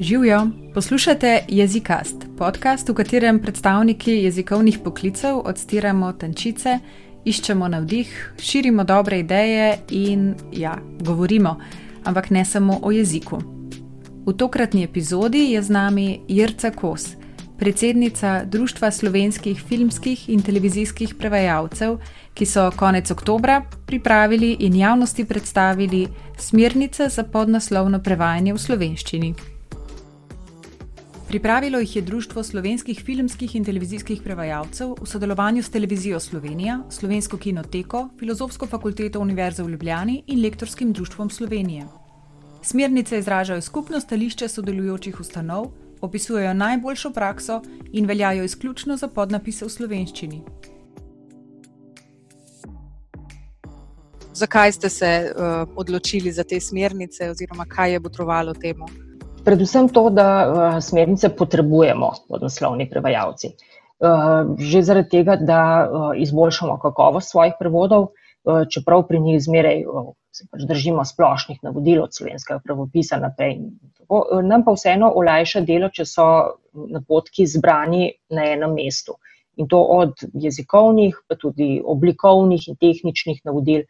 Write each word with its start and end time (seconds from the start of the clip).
Živijo, 0.00 0.46
poslušate 0.74 1.40
Jezikast, 1.48 2.16
podcast, 2.38 2.88
v 2.88 2.94
katerem 2.94 3.38
predstavniki 3.42 4.12
jezikovnih 4.12 4.78
poklicev 4.84 5.38
odstiramo 5.44 6.12
tančice, 6.12 6.78
iščemo 7.24 7.68
navdih, 7.68 8.34
širimo 8.38 8.84
dobre 8.84 9.18
ideje 9.18 9.78
in, 9.90 10.34
ja, 10.52 10.76
govorimo, 11.00 11.56
ampak 12.04 12.30
ne 12.30 12.44
samo 12.44 12.78
o 12.82 12.92
jeziku. 12.92 13.40
V 14.26 14.36
tokratni 14.36 14.84
epizodi 14.84 15.52
je 15.52 15.62
z 15.62 15.70
nami 15.70 16.20
Jrca 16.28 16.70
Kos, 16.70 17.08
predsednica 17.58 18.44
Društva 18.44 18.90
slovenskih 18.90 19.62
filmskih 19.68 20.28
in 20.28 20.42
televizijskih 20.42 21.14
prevajalcev, 21.14 21.98
ki 22.34 22.46
so 22.46 22.70
konec 22.76 23.10
oktobra 23.10 23.62
pripravili 23.86 24.56
in 24.60 24.76
javnosti 24.76 25.24
predstavili 25.24 26.06
smernice 26.38 27.08
za 27.08 27.22
podnaslovno 27.22 28.02
prevajanje 28.02 28.52
v 28.52 28.58
slovenščini. 28.58 29.55
Pripravilo 31.28 31.78
jih 31.78 31.96
je 31.96 32.02
Društvo 32.02 32.42
slovenskih 32.42 33.02
filmskih 33.04 33.56
in 33.56 33.64
televizijskih 33.64 34.20
prevajalcev 34.22 34.92
v 35.00 35.06
sodelovanju 35.06 35.62
s 35.62 35.70
Televizijo 35.70 36.20
Slovenija, 36.20 36.78
Slovensko 36.90 37.36
kinoteko, 37.36 38.08
Filozofsko 38.18 38.66
fakulteto 38.66 39.20
Univerze 39.20 39.62
v 39.62 39.70
Ljubljani 39.70 40.22
in 40.26 40.42
Lektorskim 40.42 40.92
društvom 40.92 41.30
Slovenije. 41.30 41.86
Smernice 42.62 43.18
izražajo 43.18 43.60
skupno 43.60 44.00
stališče 44.00 44.48
sodelujočih 44.48 45.20
ustanov, 45.20 45.66
opisujejo 46.00 46.54
najboljšo 46.54 47.10
prakso 47.10 47.62
in 47.92 48.06
veljajo 48.06 48.44
izključno 48.44 48.96
za 48.96 49.08
podnapise 49.08 49.64
v 49.64 49.68
slovenščini. 49.68 50.42
Zakaj 54.34 54.72
ste 54.72 54.88
se 54.88 55.10
uh, 55.34 55.68
odločili 55.76 56.32
za 56.32 56.44
te 56.44 56.60
smernice, 56.60 57.30
oziroma 57.30 57.64
kaj 57.64 57.92
je 57.92 58.00
potrovalo 58.00 58.54
temu? 58.54 59.05
Predvsem 59.46 59.88
to, 59.94 60.08
da 60.10 60.80
smernice 60.82 61.30
potrebujemo, 61.38 62.12
podnaslovni 62.28 62.88
prevajalci. 62.90 63.54
Uh, 63.96 64.56
že 64.60 64.82
zaradi 64.84 65.08
tega, 65.08 65.36
da 65.40 65.60
izboljšamo 66.20 66.76
kakovost 66.82 67.30
svojih 67.30 67.54
prevodov, 67.58 68.10
čeprav 68.70 69.06
pri 69.08 69.20
njih 69.20 69.40
zmeraj 69.42 69.82
se 70.30 70.44
pač 70.50 70.66
držimo 70.68 71.04
splošnih 71.04 71.62
navodil 71.62 72.02
od 72.02 72.14
slovenskega 72.14 72.60
pravopisa 72.64 73.18
naprej. 73.18 73.56
Nam 74.42 74.64
pa 74.64 74.74
vseeno 74.76 75.10
olajša 75.16 75.62
delo, 75.66 75.88
če 75.90 76.04
so 76.06 76.26
napotki 76.74 77.46
zbrani 77.48 78.12
na 78.30 78.44
enem 78.52 78.76
mestu. 78.76 79.16
In 79.56 79.68
to 79.72 79.80
od 79.80 80.20
jezikovnih, 80.34 81.16
pa 81.26 81.38
tudi 81.40 81.80
oblikovnih 81.80 82.68
in 82.68 82.76
tehničnih 82.76 83.40
navodil. 83.48 83.86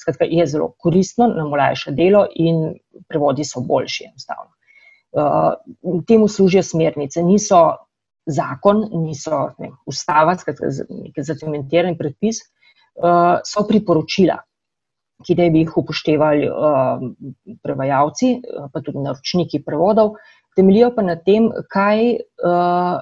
Skratka, 0.00 0.24
je 0.30 0.46
zelo 0.46 0.70
koristno, 0.78 1.26
nam 1.28 1.52
olajša 1.52 1.92
delo 1.92 2.24
in 2.34 2.78
prevodi 3.10 3.44
so 3.44 3.60
boljši 3.60 4.06
enostavno. 4.08 4.55
Temu 6.06 6.28
služijo 6.28 6.62
smernice, 6.62 7.22
niso 7.24 7.60
zakon, 8.26 8.82
niso 9.06 9.38
ne, 9.62 9.70
ustava, 9.88 10.34
skratka, 10.36 10.68
nek 10.90 11.16
zacementirani 11.24 11.96
predpis, 11.96 12.42
so 13.46 13.64
priporočila, 13.68 14.38
ki 15.24 15.36
naj 15.38 15.50
bi 15.52 15.62
jih 15.64 15.76
upoštevali 15.80 16.48
uh, 16.48 17.04
prevajalci, 17.64 18.32
uh, 18.36 18.68
pa 18.72 18.82
tudi 18.84 19.04
naročniki 19.04 19.62
prevodov, 19.64 20.16
temeljijo 20.56 20.90
pa 20.96 21.04
na 21.04 21.16
tem, 21.16 21.48
kaj 21.72 22.02
uh, 22.44 22.98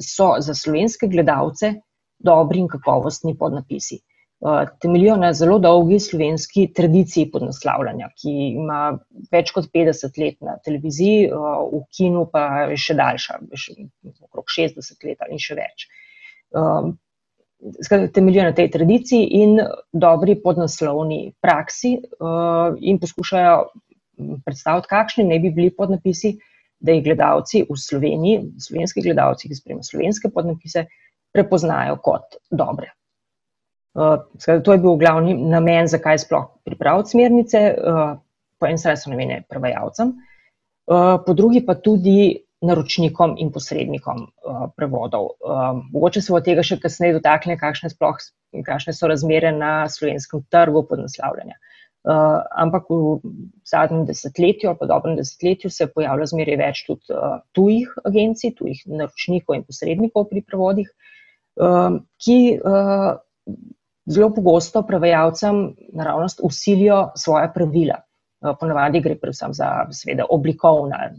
so 0.00 0.34
za 0.40 0.56
slovenske 0.56 1.08
gledalce 1.12 1.74
dobri 2.20 2.60
in 2.60 2.68
kakovostni 2.68 3.36
podnapisi. 3.38 4.00
Uh, 4.40 4.62
temeljijo 4.80 5.18
na 5.20 5.34
zelo 5.36 5.58
dolgi 5.60 5.98
slovenski 6.00 6.62
tradiciji 6.72 7.28
podnaslavljanja, 7.28 8.06
ki 8.16 8.32
ima 8.56 8.78
več 9.32 9.50
kot 9.52 9.66
50 9.74 10.16
let 10.22 10.38
na 10.40 10.54
televiziji, 10.64 11.26
uh, 11.28 11.66
v 11.68 11.82
kinu 11.92 12.24
pa 12.32 12.46
še 12.72 12.96
daljša, 12.96 13.36
še 13.52 13.76
okrog 14.24 14.48
60 14.48 15.04
let 15.04 15.28
in 15.28 15.42
še 15.44 15.58
več. 15.58 15.84
Uh, 16.56 16.88
temeljijo 18.16 18.46
na 18.48 18.54
tej 18.56 18.70
tradiciji 18.72 19.26
in 19.42 19.58
dobri 19.92 20.38
podnaslovni 20.40 21.34
praksi 21.44 21.90
in 22.80 22.98
poskušajo 23.02 23.58
predstaviti, 24.44 24.88
kakšni 24.88 25.26
ne 25.28 25.38
bi 25.42 25.50
bili 25.52 25.74
podnapisi, 25.76 26.38
da 26.80 26.94
jih 26.96 27.04
gledalci 27.04 27.66
v 27.68 27.76
Sloveniji, 27.76 28.40
slovenski 28.64 29.04
gledalci, 29.04 29.50
ki 29.50 29.58
spremljajo 29.58 29.90
slovenske 29.90 30.30
podnapise, 30.32 30.86
prepoznajo 31.36 31.98
kot 32.00 32.40
dobre. 32.48 32.94
Uh, 33.94 34.18
to 34.64 34.72
je 34.72 34.78
bil 34.78 34.98
glavni 35.00 35.34
namen, 35.34 35.88
zakaj 35.90 36.20
sploh 36.22 36.50
pripraviti 36.64 37.16
smernice. 37.16 37.62
Uh, 37.74 38.18
po 38.60 38.68
eni 38.68 38.78
strani 38.78 39.00
so 39.00 39.10
namenjene 39.10 39.46
prevajalcem, 39.48 40.12
uh, 40.92 41.16
po 41.26 41.34
drugi 41.34 41.64
pa 41.66 41.74
tudi 41.74 42.44
naročnikom 42.60 43.38
in 43.40 43.48
posrednikom 43.52 44.26
uh, 44.26 44.66
prevodov. 44.76 45.30
Um, 45.40 45.86
mogoče 45.94 46.20
se 46.20 46.34
bo 46.34 46.42
tega 46.44 46.64
še 46.66 46.76
kasneje 46.82 47.16
dotakne, 47.16 47.56
kakšne, 47.60 47.88
sploh, 47.94 48.20
kakšne 48.66 48.92
so 48.92 49.08
razmere 49.08 49.52
na 49.56 49.88
slovenskem 49.88 50.44
trgu 50.52 50.84
podnaslavljanja. 50.90 51.56
Uh, 52.00 52.40
ampak 52.56 52.88
v 52.88 53.32
zadnjem 53.68 54.06
desetletju, 54.08 54.74
pa 54.76 54.88
dobrem 54.88 55.16
desetletju, 55.18 55.72
se 55.72 55.88
pojavlja 55.88 56.28
zmeraj 56.32 56.60
več 56.60 56.84
tudi 56.86 57.16
uh, 57.16 57.40
tujih 57.56 57.96
agencij, 58.08 58.54
tujih 58.60 58.84
naročnikov 58.92 59.56
in 59.56 59.64
posrednikov 59.68 60.28
pri 60.28 60.44
prevodih, 60.44 60.92
uh, 61.60 61.96
ki 62.20 62.38
uh, 62.60 63.20
zelo 64.10 64.30
pogosto 64.34 64.82
prevajalcem 64.86 65.62
naravnost 65.92 66.40
usilijo 66.42 67.10
svoje 67.16 67.50
pravila. 67.54 68.00
Uh, 68.40 68.56
ponavadi 68.60 69.00
gre 69.04 69.18
predvsem 69.20 69.54
za 69.54 69.70
seveda, 69.92 70.26
oblikovna 70.30 71.10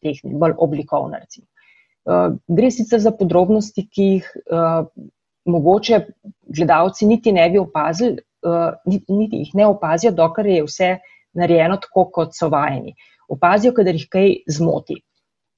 tehnik, 0.00 0.34
bolj 0.38 0.54
oblikovna. 0.58 1.20
Uh, 1.20 2.36
gre 2.48 2.70
sicer 2.70 3.00
za 3.00 3.10
podrobnosti, 3.10 3.86
ki 3.90 4.02
jih 4.02 4.28
uh, 4.46 4.86
mogoče 5.44 6.04
gledalci 6.56 7.06
niti 7.06 7.32
ne 7.32 7.48
bi 7.50 7.58
opazili, 7.58 8.18
niti, 8.86 9.36
jih 9.36 9.54
ne 9.54 9.66
opazijo, 9.66 10.12
dokler 10.16 10.46
je 10.46 10.64
vse 10.64 10.90
narejeno 11.36 11.76
tako, 11.76 12.06
kot 12.12 12.36
so 12.36 12.48
vajeni. 12.48 12.94
Opazijo, 13.28 13.72
kadar 13.76 13.94
jih 13.94 14.06
kaj 14.10 14.30
zmoti. 14.48 14.96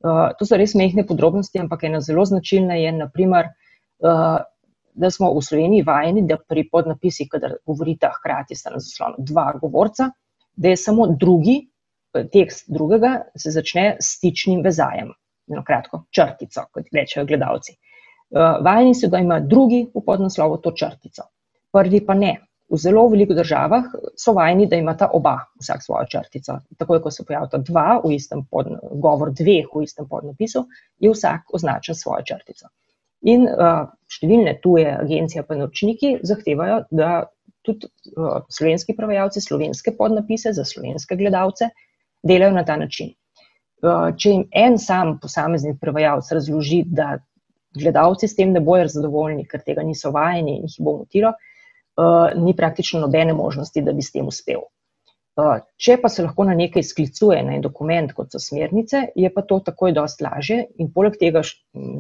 To 0.03 0.47
so 0.47 0.59
res 0.59 0.75
mehne 0.75 1.05
podrobnosti, 1.07 1.61
ampak 1.63 1.85
ena 1.87 2.01
zelo 2.03 2.25
značilna 2.27 2.75
je, 2.81 2.93
naprimer, 2.97 3.53
da 4.93 5.11
smo 5.11 5.33
v 5.35 5.43
Sloveniji 5.43 5.83
vajeni, 5.87 6.23
da 6.29 6.37
pri 6.49 6.69
podnapisih, 6.69 7.29
kadar 7.31 7.57
govorite 7.67 8.11
hkrati, 8.19 8.57
sta 8.57 8.71
na 8.71 8.81
zaslonu 8.81 9.15
dva 9.19 9.53
govorca, 9.61 10.11
da 10.57 10.69
je 10.69 10.77
samo 10.77 11.07
drugi 11.07 11.73
tekst 12.33 12.65
drugega 12.69 13.23
se 13.37 13.51
začne 13.51 13.97
s 14.01 14.17
stičnim 14.17 14.63
vezajem, 14.63 15.13
eno 15.51 15.65
kratko 15.65 16.05
črtico, 16.11 16.67
kot 16.73 16.93
rečejo 16.93 17.27
gledalci. 17.27 17.73
Eh, 17.73 18.59
vajeni 18.65 18.95
so, 18.95 19.09
da 19.09 19.19
ima 19.19 19.41
drugi 19.41 19.87
v 19.95 20.05
podnaslovu 20.07 20.57
to 20.65 20.73
črtico, 20.77 21.29
prvi 21.73 22.07
pa 22.07 22.15
ne. 22.15 22.39
V 22.73 22.79
zelo 22.81 23.03
veliko 23.13 23.35
državah 23.37 23.91
so 24.17 24.33
vajeni, 24.33 24.67
da 24.67 24.77
imata 24.81 25.11
oba 25.13 25.35
vsak 25.61 25.83
svojo 25.85 26.07
črtico. 26.09 26.55
Tako, 26.79 27.01
ko 27.05 27.11
se 27.11 27.25
pojavita 27.29 27.59
dva 27.59 28.01
v 28.05 28.15
istem 28.15 28.47
podnapisu, 28.51 29.01
govor 29.01 29.33
dveh 29.37 29.69
v 29.75 29.83
istem 29.85 30.09
podnapisu, 30.09 30.63
je 30.99 31.11
vsak 31.13 31.53
označen 31.53 31.95
svojo 31.95 32.25
črtico. 32.31 32.71
In 33.23 33.47
uh, 33.47 33.87
številne 34.11 34.57
tuje 34.63 34.91
agencije, 34.91 35.45
pa 35.47 35.55
naročniki 35.55 36.17
zahtevajo, 36.27 36.83
da 36.91 37.29
tudi 37.63 37.87
uh, 38.17 38.43
slovenski 38.51 38.97
prevajalci 38.99 39.43
slovenske 39.45 39.95
podnapise 39.99 40.51
za 40.57 40.65
slovenske 40.67 41.17
gledalce 41.17 41.71
delajo 42.27 42.57
na 42.57 42.65
ta 42.67 42.77
način. 42.81 43.13
Uh, 43.83 44.11
če 44.19 44.35
jim 44.35 44.43
en 44.51 44.79
sam 44.79 45.17
posamezni 45.23 45.77
prevajalec 45.79 46.31
razloži, 46.35 46.83
da 46.87 47.17
gledalci 47.79 48.29
s 48.29 48.37
tem 48.37 48.53
ne 48.53 48.61
bojo 48.61 48.91
zadovoljni, 48.91 49.47
ker 49.49 49.63
tega 49.63 49.85
niso 49.87 50.11
vajeni 50.15 50.59
in 50.59 50.67
jih 50.67 50.83
bo 50.83 50.99
motilo, 50.99 51.33
uh, 51.33 52.35
ni 52.39 52.57
praktično 52.59 53.01
nobene 53.07 53.35
možnosti, 53.39 53.83
da 53.87 53.95
bi 53.95 54.03
s 54.03 54.15
tem 54.15 54.27
uspel. 54.27 54.67
Uh, 55.39 55.63
če 55.81 55.97
pa 56.03 56.11
se 56.13 56.27
lahko 56.27 56.45
na 56.45 56.59
nekaj 56.59 56.85
sklicuje, 56.85 57.39
na 57.47 57.55
en 57.57 57.63
dokument, 57.65 58.11
kot 58.13 58.35
so 58.35 58.43
smernice, 58.43 59.07
je 59.17 59.31
pa 59.33 59.47
to 59.47 59.63
takoj 59.65 59.95
dosti 59.97 60.27
lažje 60.27 60.59
in 60.83 60.91
poleg 60.93 61.17
tega 61.23 61.41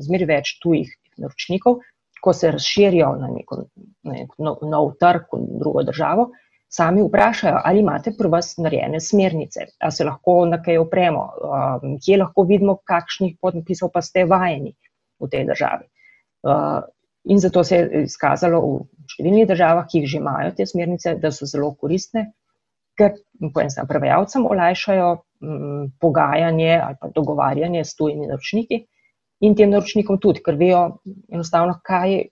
zmeri 0.02 0.28
več 0.28 0.58
tujih 0.60 0.90
naročnikov, 1.18 1.80
ko 2.22 2.32
se 2.32 2.50
razširijo 2.50 3.16
na 3.18 3.28
neko, 3.32 3.64
na 4.06 4.12
neko 4.12 4.44
nov, 4.46 4.62
nov 4.62 4.92
trg 5.00 5.32
v 5.32 5.58
drugo 5.58 5.82
državo, 5.82 6.30
sami 6.72 7.02
vprašajo, 7.02 7.60
ali 7.64 7.82
imate 7.82 8.14
pri 8.18 8.28
vas 8.32 8.54
narejene 8.56 9.00
smernice, 9.00 9.66
ali 9.78 9.92
se 9.92 10.04
lahko 10.04 10.36
na 10.48 10.62
kaj 10.62 10.78
opremo, 10.78 11.24
um, 11.48 11.96
kje 12.04 12.20
lahko 12.22 12.46
vidimo, 12.48 12.78
kakšnih 12.88 13.34
podpisov 13.42 13.90
pa 13.92 14.00
ste 14.02 14.24
vajeni 14.24 14.72
v 15.20 15.28
tej 15.32 15.44
državi. 15.50 15.88
Uh, 16.42 16.80
in 17.24 17.38
zato 17.38 17.64
se 17.64 17.76
je 17.76 18.04
izkazalo 18.06 18.62
v 18.62 18.78
številnih 19.12 19.50
državah, 19.50 19.84
ki 19.90 20.00
jih 20.00 20.08
že 20.14 20.22
imajo 20.22 20.54
te 20.56 20.66
smernice, 20.66 21.18
da 21.20 21.30
so 21.34 21.46
zelo 21.46 21.74
koristne, 21.74 22.30
ker 22.98 23.18
po 23.52 23.60
enem 23.60 23.74
strani 23.74 23.90
prevajalcem 23.90 24.46
olajšajo 24.46 25.10
um, 25.12 25.92
pogajanje 26.00 26.72
ali 26.78 26.96
pa 27.00 27.12
dogovarjanje 27.14 27.84
s 27.84 27.96
tujimi 27.98 28.30
naročniki 28.30 28.84
in 29.42 29.56
tem 29.58 29.70
naročnikom 29.70 30.20
tudi, 30.22 30.42
ker 30.42 30.56
vejo 30.56 30.84
enostavno, 31.32 31.80
kaj 31.82 32.22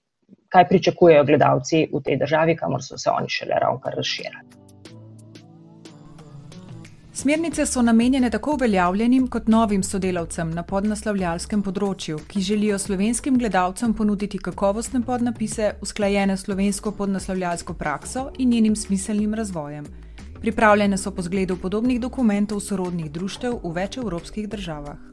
kaj 0.51 0.69
pričakujejo 0.69 1.25
gledalci 1.25 1.89
v 1.93 2.03
tej 2.03 2.17
državi, 2.19 2.57
kamor 2.57 2.83
so 2.83 2.99
se 2.99 3.11
oni 3.11 3.29
šele 3.29 3.59
ravno 3.61 3.81
razširili. 3.97 4.59
Smernice 7.13 7.67
so 7.67 7.83
namenjene 7.83 8.31
tako 8.31 8.55
uveljavljenim 8.55 9.27
kot 9.29 9.49
novim 9.49 9.83
sodelavcem 9.83 10.51
na 10.51 10.63
podnaslavljalskem 10.63 11.63
področju, 11.63 12.19
ki 12.29 12.41
želijo 12.41 12.79
slovenskim 12.79 13.37
gledalcem 13.39 13.93
ponuditi 13.95 14.39
kakovostne 14.39 15.03
podnapise, 15.07 15.75
usklajene 15.83 16.37
slovensko 16.37 16.93
podnaslavljalsko 16.93 17.75
prakso 17.75 18.31
in 18.39 18.51
njenim 18.51 18.77
smiselnim 18.77 19.35
razvojem. 19.35 19.85
Pripravljene 20.41 20.97
so 20.97 21.13
po 21.13 21.23
zgledu 21.23 21.59
podobnih 21.61 22.01
dokumentov 22.01 22.65
sorodnih 22.65 23.13
društev 23.13 23.61
v 23.63 23.75
več 23.77 24.01
evropskih 24.01 24.49
državah 24.49 25.10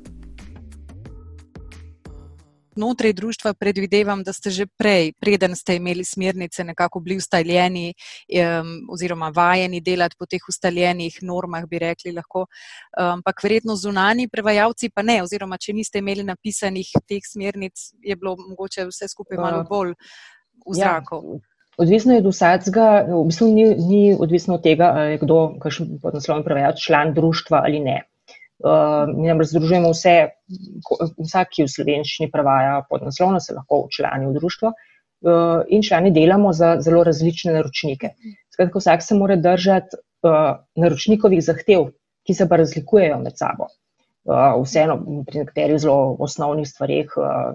znotraj 2.77 3.13
društva 3.18 3.53
predvidevam, 3.57 4.21
da 4.24 4.33
ste 4.33 4.53
že 4.53 4.68
prej, 4.77 5.12
preden 5.19 5.56
ste 5.57 5.75
imeli 5.81 6.06
smernice, 6.06 6.63
nekako 6.63 7.01
bili 7.01 7.18
ustaljeni 7.18 7.88
um, 7.94 8.71
oziroma 8.94 9.31
vajeni 9.35 9.81
delati 9.81 10.15
po 10.19 10.25
teh 10.29 10.41
ustaljenih 10.50 11.19
normah, 11.21 11.65
bi 11.65 11.81
rekli 11.81 12.13
lahko. 12.13 12.45
Ampak 12.97 13.41
um, 13.41 13.47
verjetno 13.47 13.75
zunani 13.75 14.29
prevajalci 14.29 14.89
pa 14.94 15.01
ne, 15.01 15.19
oziroma 15.25 15.57
če 15.57 15.74
niste 15.74 16.01
imeli 16.03 16.25
napisanih 16.27 16.94
teh 17.09 17.25
smernic, 17.25 17.91
je 18.01 18.15
bilo 18.15 18.38
mogoče 18.38 18.88
vse 18.91 19.09
skupaj 19.09 19.41
malo 19.41 19.63
bolj 19.69 19.95
v 20.65 20.77
ja, 20.77 20.83
zraku. 20.83 21.21
Ja. 21.33 21.57
Odvisno 21.77 22.13
je 22.13 22.24
od 22.24 22.31
vsakega, 22.31 22.85
v 23.06 23.24
bistvu 23.29 23.47
ni, 23.53 23.65
ni 23.89 24.03
odvisno 24.19 24.56
od 24.57 24.63
tega, 24.65 24.94
ali 24.97 25.12
je 25.12 25.19
kdo, 25.21 25.41
kakšen 25.62 26.00
podnaslovni 26.01 26.45
prevajalec, 26.45 26.81
član 26.81 27.13
društva 27.13 27.62
ali 27.65 27.81
ne. 27.85 28.00
Uh, 28.57 29.06
namreč 29.13 29.51
združujemo 29.51 29.92
vse, 29.94 30.15
vsak, 31.21 31.51
ki 31.54 31.65
v 31.68 31.69
slovenščini 31.69 32.31
prevaja 32.33 32.80
podnaslovno, 32.89 33.38
se 33.38 33.54
lahko 33.54 33.83
včlani 33.86 34.25
v 34.31 34.33
društvo 34.39 34.71
uh, 34.74 35.62
in 35.69 35.86
člani 35.86 36.09
delamo 36.15 36.54
za 36.57 36.71
zelo 36.81 37.04
različne 37.06 37.54
naročnike. 37.54 38.15
Skratka, 38.50 38.81
vsak 38.81 39.06
se 39.06 39.19
mora 39.19 39.38
držati 39.38 40.01
uh, 40.25 40.57
naročnikovih 40.74 41.44
zahtev, 41.45 41.92
ki 42.25 42.33
se 42.33 42.50
pa 42.50 42.57
razlikujejo 42.63 43.21
med 43.21 43.38
sabo. 43.38 43.69
Uh, 44.25 44.57
vseeno, 44.63 44.98
pri 45.30 45.44
nekaterih 45.44 45.77
zelo 45.86 46.18
osnovnih 46.25 46.65
stvarih 46.65 47.13
uh, 47.21 47.53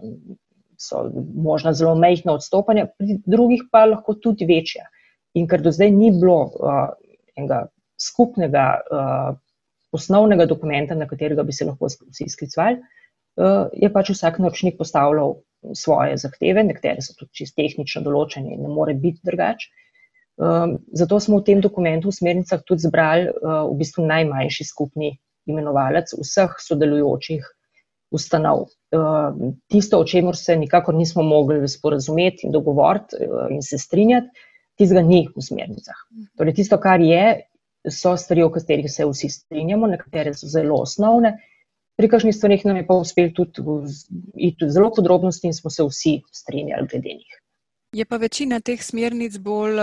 so 0.78 1.08
možna 1.34 1.74
zelo 1.74 1.96
mehna 1.98 2.38
odstopanja, 2.38 2.86
pri 2.98 3.18
drugih 3.26 3.66
pa 3.74 3.88
lahko 3.90 4.14
tudi 4.14 4.46
večja. 4.46 4.86
In 5.34 5.50
ker 5.50 5.66
do 5.66 5.74
zdaj 5.74 5.90
ni 5.90 6.14
bilo 6.14 6.44
uh, 6.46 6.92
enega 7.34 7.64
skupnega 7.98 8.66
uh, 8.86 9.34
osnovnega 9.92 10.46
dokumenta, 10.46 10.94
na 10.94 11.06
katerega 11.08 11.44
bi 11.44 11.52
se 11.52 11.66
lahko 11.68 11.90
vsi 11.90 12.28
sklicovali, 12.28 12.80
eh, 12.80 13.68
je 13.84 13.92
pač 13.92 14.12
vsak 14.14 14.38
naročnik 14.42 14.78
postavljal 14.78 15.36
svoje 15.78 16.16
zahteve, 16.18 16.64
nekatere 16.66 17.04
so 17.04 17.14
tudi 17.18 17.42
čisto 17.42 17.60
tehnično 17.62 18.02
določene 18.02 18.56
in 18.56 18.64
ne 18.64 18.72
more 18.72 18.94
biti 18.94 19.20
drugače. 19.24 19.68
Eh, 20.42 20.76
zato 20.98 21.20
smo 21.20 21.40
v 21.40 21.46
tem 21.50 21.60
dokumentu, 21.60 22.08
v 22.08 22.18
smernicah, 22.18 22.64
tudi 22.66 22.88
zbrali 22.88 23.28
eh, 23.28 23.58
v 23.68 23.76
bistvu 23.78 24.06
najmanjši 24.08 24.68
skupni 24.68 25.16
imenovalec 25.46 26.14
vseh 26.18 26.56
sodelujočih 26.62 27.46
ustanov. 28.12 28.68
Tisto, 29.72 29.98
o 29.98 30.04
čemer 30.04 30.36
se 30.36 30.52
nikakor 30.56 30.94
nismo 30.94 31.22
mogli 31.24 31.68
sporazumeti 31.68 32.44
in 32.46 32.52
dogovoriti 32.52 33.16
in 33.50 33.62
se 33.64 33.78
strinjati, 33.80 34.28
tistega 34.76 35.00
ni 35.02 35.22
v 35.32 35.42
smernicah. 35.42 35.96
Torej, 36.36 36.54
tisto, 36.60 36.76
kar 36.78 37.00
je, 37.00 37.24
so 37.90 38.16
stvari, 38.16 38.42
o 38.42 38.50
katerih 38.50 38.90
se 38.92 39.06
vsi 39.06 39.28
strinjamo, 39.28 39.86
nekatere 39.86 40.34
so 40.34 40.48
zelo 40.48 40.82
osnovne. 40.82 41.36
Pri 41.96 42.08
kakšnih 42.08 42.34
stvarih 42.34 42.66
nam 42.66 42.76
je 42.76 42.86
pa 42.86 42.94
uspel 42.94 43.30
tudi 43.34 43.62
iti 44.36 44.70
zelo 44.70 44.90
podrobnosti 44.96 45.46
in 45.46 45.54
smo 45.54 45.70
se 45.70 45.84
vsi 45.84 46.20
strinjali 46.32 46.88
glede 46.90 47.08
njih. 47.08 47.42
Je 47.92 48.04
pa 48.04 48.16
večina 48.16 48.56
teh 48.60 48.80
smernic 48.82 49.34
bolj, 49.36 49.76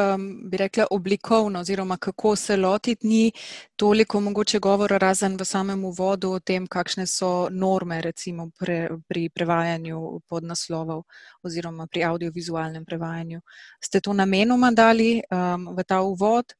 bi 0.49 0.57
rekla, 0.57 0.87
oblikovna, 0.91 1.59
oziroma 1.59 1.97
kako 1.97 2.35
se 2.35 2.57
lotiti, 2.57 3.07
ni 3.07 3.31
toliko 3.75 4.19
mogoče 4.19 4.59
govora, 4.59 4.97
razen 4.97 5.37
v 5.37 5.45
samem 5.45 5.83
uvodu, 5.85 6.31
o 6.31 6.39
tem, 6.39 6.65
kakšne 6.67 7.05
so 7.05 7.49
norme, 7.51 8.01
recimo 8.01 8.49
pre, 8.59 8.89
pri 9.07 9.29
prevajanju 9.29 10.21
podnaslovov 10.27 11.03
oziroma 11.43 11.87
pri 11.87 12.03
audiovizualnem 12.03 12.85
prevajanju. 12.85 13.41
Ste 13.79 14.01
to 14.01 14.13
namenoma 14.13 14.71
dali 14.71 15.21
um, 15.29 15.69
v 15.77 15.83
ta 15.83 16.01
uvod? 16.01 16.57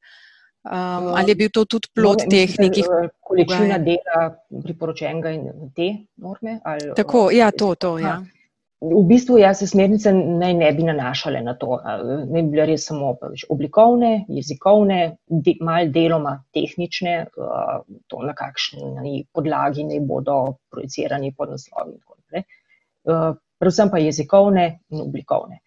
Um, 0.60 1.14
ali 1.16 1.30
je 1.30 1.34
bil 1.34 1.48
to 1.48 1.64
tudi 1.64 1.88
plot 1.94 2.26
no, 2.26 2.30
teh 2.30 2.58
nekih? 2.60 2.84
Eh, 2.84 3.08
količina 3.24 3.78
dela 3.80 4.26
priporočenega 4.62 5.30
in 5.32 5.70
te 5.76 5.88
norme? 6.20 6.58
Ali, 6.64 6.90
Tako, 6.96 7.30
ja, 7.32 7.48
to, 7.50 7.74
to, 7.80 7.94
ja. 7.98 8.18
V 8.80 9.00
bistvu 9.08 9.38
jaz 9.40 9.58
se 9.60 9.66
smernice 9.68 10.12
naj 10.12 10.54
ne 10.56 10.68
bi 10.72 10.84
nanašale 10.84 11.40
na 11.44 11.54
to. 11.60 11.78
Ne 12.28 12.42
bi 12.42 12.54
bile 12.54 12.66
res 12.70 12.86
samo 12.88 13.14
oblikovne, 13.52 14.24
jezikovne, 14.28 15.00
de, 15.28 15.54
mal 15.64 15.88
deloma 15.92 16.38
tehnične, 16.56 17.16
to 18.08 18.22
na 18.24 18.36
kakšni 18.36 19.26
podlagi 19.32 19.84
naj 19.88 20.00
bodo 20.08 20.38
projicirani 20.72 21.32
podnaslovi 21.36 21.92
in 21.92 21.98
tako 22.00 22.16
naprej. 22.20 22.46
Predvsem 23.60 23.92
pa 23.92 24.00
jezikovne 24.00 24.66
in 24.92 25.04
oblikovne. 25.04 25.60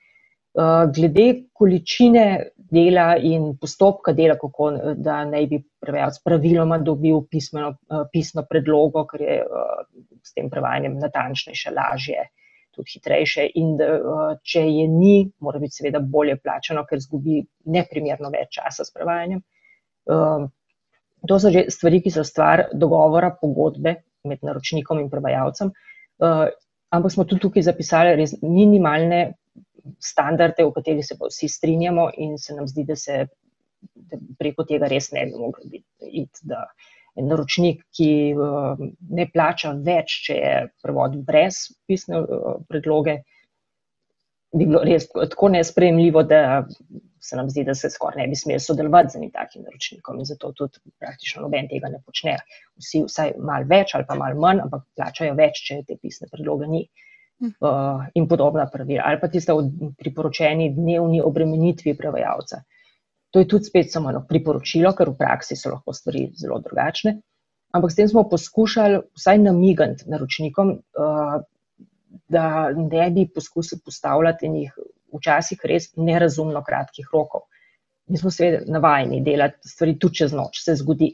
Eh, 0.54 0.88
glede 0.96 1.50
količine 1.54 2.26
dela 2.56 3.16
in 3.18 3.56
postopka 3.58 4.14
dela, 4.14 4.36
kako 4.38 4.68
da 5.02 5.24
naj 5.26 5.48
bi 5.50 5.58
prevajalec 5.82 6.20
praviloma 6.22 6.78
dobil 6.78 7.24
pismeno, 7.32 7.72
eh, 7.90 8.04
pisno 8.14 8.44
predlogo, 8.50 9.02
ker 9.10 9.22
je 9.22 9.40
eh, 9.40 9.82
s 10.22 10.36
tem 10.38 10.52
prevajanjem 10.54 11.00
natančnejše, 11.02 11.74
lažje, 11.74 12.28
tudi 12.70 12.94
hitrejše. 12.94 13.48
In 13.64 13.74
da, 13.82 13.90
če 14.46 14.62
je 14.68 14.88
ni, 14.94 15.16
mora 15.42 15.60
biti 15.60 15.80
seveda 15.80 16.00
bolje 16.00 16.38
plačano, 16.38 16.86
ker 16.86 17.02
zgubi 17.02 17.42
neprimerno 17.74 18.30
več 18.30 18.54
časa 18.60 18.86
s 18.86 18.94
prevajanjem. 18.94 19.42
To 21.30 21.38
so 21.40 21.50
že 21.54 21.68
stvari, 21.70 22.02
ki 22.02 22.12
so 22.14 22.24
stvar 22.26 22.68
dogovora, 22.74 23.34
pogodbe 23.42 23.96
med 24.26 24.42
naročnikom 24.42 25.02
in 25.02 25.10
prevajalcem. 25.10 25.70
Ampak 26.94 27.14
smo 27.14 27.26
tudi 27.30 27.46
tukaj 27.46 27.66
zapisali 27.70 28.16
res 28.18 28.34
minimalne 28.42 29.22
standarde, 30.00 30.66
v 30.66 30.74
katerih 30.76 31.06
se 31.06 31.18
pa 31.20 31.30
vsi 31.32 31.50
strinjamo, 31.52 32.10
in 32.18 32.38
se 32.38 32.56
nam 32.56 32.68
zdi, 32.68 32.86
da 32.88 32.96
se 32.96 33.26
da 33.96 34.18
preko 34.40 34.66
tega 34.68 34.88
res 34.92 35.12
ne 35.12 35.26
bi 35.28 35.40
mogli 35.40 35.70
biti. 35.70 36.48
Da 36.50 36.66
en 37.20 37.30
naročnik, 37.30 37.84
ki 37.94 38.10
uh, 38.34 38.80
ne 39.14 39.28
plača 39.30 39.74
več, 39.86 40.18
če 40.28 40.38
je 40.40 40.54
prevod 40.82 41.20
brez 41.28 41.68
pisne 41.88 42.24
uh, 42.24 42.56
predloge, 42.70 43.20
bi 44.54 44.66
bilo 44.70 44.82
res 44.86 45.08
tako 45.14 45.52
nespremljivo, 45.54 46.24
da 46.30 46.64
se 47.24 47.38
nam 47.38 47.48
zdi, 47.50 47.64
da 47.68 47.76
se 47.78 47.90
skoraj 47.90 48.24
ne 48.24 48.28
bi 48.32 48.38
smeli 48.38 48.62
sodelovati 48.62 49.14
z 49.14 49.20
enim 49.20 49.32
takim 49.34 49.64
naročnikom 49.66 50.20
in 50.20 50.28
zato 50.28 50.52
tudi 50.58 50.82
praktično 51.00 51.46
noben 51.46 51.70
tega 51.72 51.90
ne 51.94 52.02
počne. 52.04 52.36
Vsi 52.82 53.06
vsaj 53.08 53.38
malo 53.40 53.70
več 53.70 53.94
ali 53.96 54.06
pa 54.10 54.18
malo 54.20 54.42
manj, 54.42 54.66
ampak 54.66 54.84
plačajo 54.98 55.38
več, 55.40 55.62
če 55.70 55.80
te 55.88 55.98
pisne 56.02 56.30
predloge 56.34 56.70
ni. 56.70 56.84
Uh, 56.84 57.13
uh, 57.44 58.06
in 58.14 58.28
podobna 58.28 58.66
pravila, 58.72 59.04
ali 59.06 59.20
pa 59.22 59.28
tiste 59.28 59.54
priporočeni 60.00 60.72
dnevni 60.76 61.22
obremenitvi 61.22 61.96
prevajalca. 61.98 62.64
To 63.34 63.42
je 63.42 63.48
tudi 63.50 63.66
spet 63.66 63.92
samo 63.92 64.12
eno 64.12 64.24
priporočilo, 64.30 64.94
ker 64.94 65.10
v 65.10 65.18
praksi 65.18 65.58
so 65.58 65.72
lahko 65.74 65.94
stvari 65.94 66.28
zelo 66.38 66.60
drugačne. 66.62 67.18
Ampak 67.74 67.92
s 67.92 67.98
tem 67.98 68.10
smo 68.10 68.28
poskušali 68.30 69.00
vsaj 69.18 69.40
namigati 69.42 70.10
naročnikom, 70.10 70.76
uh, 70.78 71.40
da 72.30 72.70
ne 72.72 73.10
bi 73.12 73.28
poskusili 73.28 73.82
postavljati 73.86 74.50
njih 74.50 74.76
včasih 75.14 75.66
res 75.66 75.92
nerazumno 75.98 76.62
kratkih 76.64 77.10
rokov. 77.14 77.48
Mi 78.08 78.18
smo 78.18 78.32
seveda 78.32 78.66
navajeni 78.68 79.22
delati 79.24 79.70
stvari 79.70 79.98
tudi 80.00 80.22
čez 80.22 80.34
noč, 80.34 80.62
se 80.64 80.76
zgodi. 80.76 81.14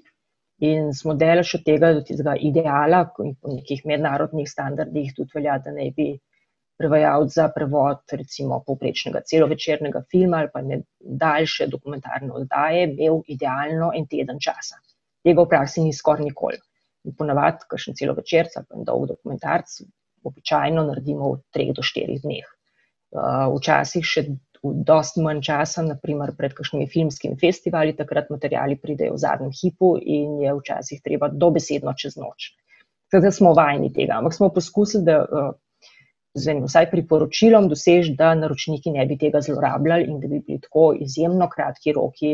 In 0.60 0.90
smo 0.94 1.14
delež 1.16 1.54
od 1.56 1.64
tega, 1.64 1.94
do 1.96 2.02
tistega 2.04 2.34
ideala, 2.36 3.06
ki 3.16 3.30
po 3.40 3.54
nekih 3.54 3.86
mednarodnih 3.88 4.50
standardih 4.50 5.14
tudi 5.16 5.32
velja, 5.38 5.56
da 5.64 5.72
ne 5.72 5.88
bi 5.96 6.10
prevajalec 6.80 7.34
za 7.36 7.46
prevod, 7.56 8.02
recimo, 8.12 8.60
povprečnega 8.68 9.22
celovečernega 9.28 10.02
filma 10.12 10.44
ali 10.44 10.52
pa 10.54 10.64
daljše 11.24 11.68
dokumentarne 11.72 12.32
oddaje, 12.42 12.86
imel 12.88 13.22
idealno 13.28 13.92
en 13.96 14.08
teden 14.08 14.40
časa. 14.40 14.80
Tega 15.24 15.44
v 15.44 15.52
praksi 15.52 15.84
ni 15.84 15.96
skoraj 15.96 16.28
nikoli. 16.28 16.60
In 17.08 17.16
ponavadi, 17.16 17.68
kakšen 17.72 17.96
celovečerc 18.00 18.56
ali 18.60 18.68
pa 18.70 18.80
en 18.80 18.88
dolg 18.88 19.08
dokumentarc, 19.12 19.80
običajno 20.28 20.86
naredimo 20.88 21.34
v 21.34 21.42
treh 21.56 21.72
do 21.76 21.84
štirih 21.84 22.24
dneh. 22.24 22.48
Uh, 23.10 23.48
včasih 23.56 24.06
še 24.06 24.26
dosti 24.64 25.24
manj 25.24 25.42
časa, 25.48 25.84
naprimer 25.86 26.34
pred 26.38 26.54
kakšnimi 26.58 26.88
filmskimi 26.92 27.38
festivali, 27.40 27.96
takrat 27.96 28.30
materiali 28.34 28.76
pridejo 28.80 29.16
v 29.16 29.22
zadnjem 29.22 29.54
hipu 29.56 29.94
in 30.00 30.42
je 30.44 30.54
včasih 30.58 31.02
treba 31.04 31.30
dobesedno 31.32 31.94
čez 31.96 32.18
noč. 32.20 32.52
Zdaj 33.14 33.32
smo 33.34 33.54
vajeni 33.58 33.90
tega, 33.94 34.20
ampak 34.20 34.36
smo 34.36 34.52
poskusili, 34.54 35.06
da 35.08 35.54
z 36.38 36.52
enim 36.52 36.68
vsaj 36.68 36.90
priporočilom 36.92 37.70
dosež, 37.72 38.12
da 38.20 38.36
naročniki 38.38 38.92
ne 38.94 39.06
bi 39.10 39.18
tega 39.18 39.42
zlorabljali 39.42 40.06
in 40.12 40.20
da 40.20 40.28
bi 40.28 40.42
bili 40.46 40.60
tako 40.62 40.92
izjemno 40.94 41.50
kratki 41.50 41.96
roki 41.98 42.34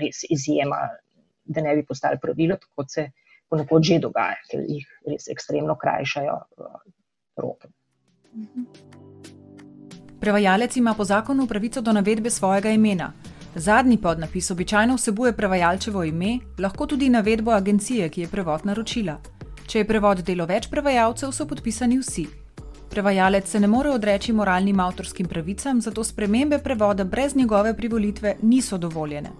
res 0.00 0.22
izjema, 0.30 0.84
da 1.44 1.64
ne 1.64 1.74
bi 1.74 1.86
postali 1.86 2.20
pravilo, 2.22 2.58
tako 2.60 2.86
se 2.88 3.08
ponekod 3.50 3.82
že 3.82 3.98
dogaja, 4.02 4.38
ker 4.50 4.62
jih 4.68 4.86
res 5.10 5.28
ekstremno 5.32 5.74
krajšajo 5.80 6.38
roke. 7.42 7.68
-hmm. 8.36 9.05
Prevajalec 10.26 10.76
ima 10.76 10.94
po 10.94 11.04
zakonu 11.04 11.46
pravico 11.46 11.80
do 11.80 11.92
navedbe 11.92 12.30
svojega 12.30 12.70
imena. 12.70 13.12
Zadnji 13.54 13.96
podnapis 13.96 14.50
običajno 14.50 14.94
vsebuje 14.94 15.32
prevajalčevo 15.32 16.02
ime, 16.04 16.38
lahko 16.58 16.86
tudi 16.86 17.08
navedbo 17.08 17.50
agencije, 17.50 18.08
ki 18.08 18.20
je 18.20 18.28
prevod 18.28 18.64
naročila. 18.66 19.14
Če 19.66 19.78
je 19.78 19.86
prevod 19.86 20.24
delo 20.26 20.46
več 20.46 20.66
prevajalcev, 20.70 21.30
so 21.30 21.46
podpisani 21.46 21.98
vsi. 22.00 22.24
Prevajalec 22.90 23.46
se 23.46 23.60
ne 23.60 23.70
more 23.70 23.92
odreči 23.94 24.32
moralnim 24.32 24.80
avtorskim 24.80 25.28
pravicam, 25.30 25.80
zato 25.80 26.04
spremembe 26.04 26.58
prevoda 26.58 27.04
brez 27.04 27.36
njegove 27.36 27.76
privolitve 27.76 28.34
niso 28.42 28.78
dovoljene. 28.78 29.30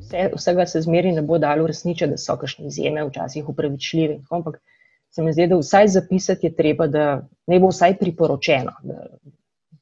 Vse, 0.00 0.28
vsega 0.36 0.66
se 0.66 0.84
zmeri 0.84 1.12
ne 1.12 1.22
bo 1.22 1.38
dalo 1.38 1.64
uresničiti, 1.64 2.10
da 2.10 2.20
so 2.20 2.36
kakšne 2.36 2.66
izjeme, 2.66 3.08
včasih 3.08 3.48
upravičljive. 3.48 4.20
Ampak 4.30 4.60
se 5.14 5.22
mi 5.22 5.32
zdi, 5.32 5.46
da 5.46 5.58
vsaj 5.60 5.88
zapisati 5.88 6.46
je 6.46 6.56
treba, 6.56 6.86
da 6.86 7.28
ne 7.46 7.60
bo 7.60 7.68
vsaj 7.68 7.98
priporočeno, 7.98 8.72
da 8.82 9.06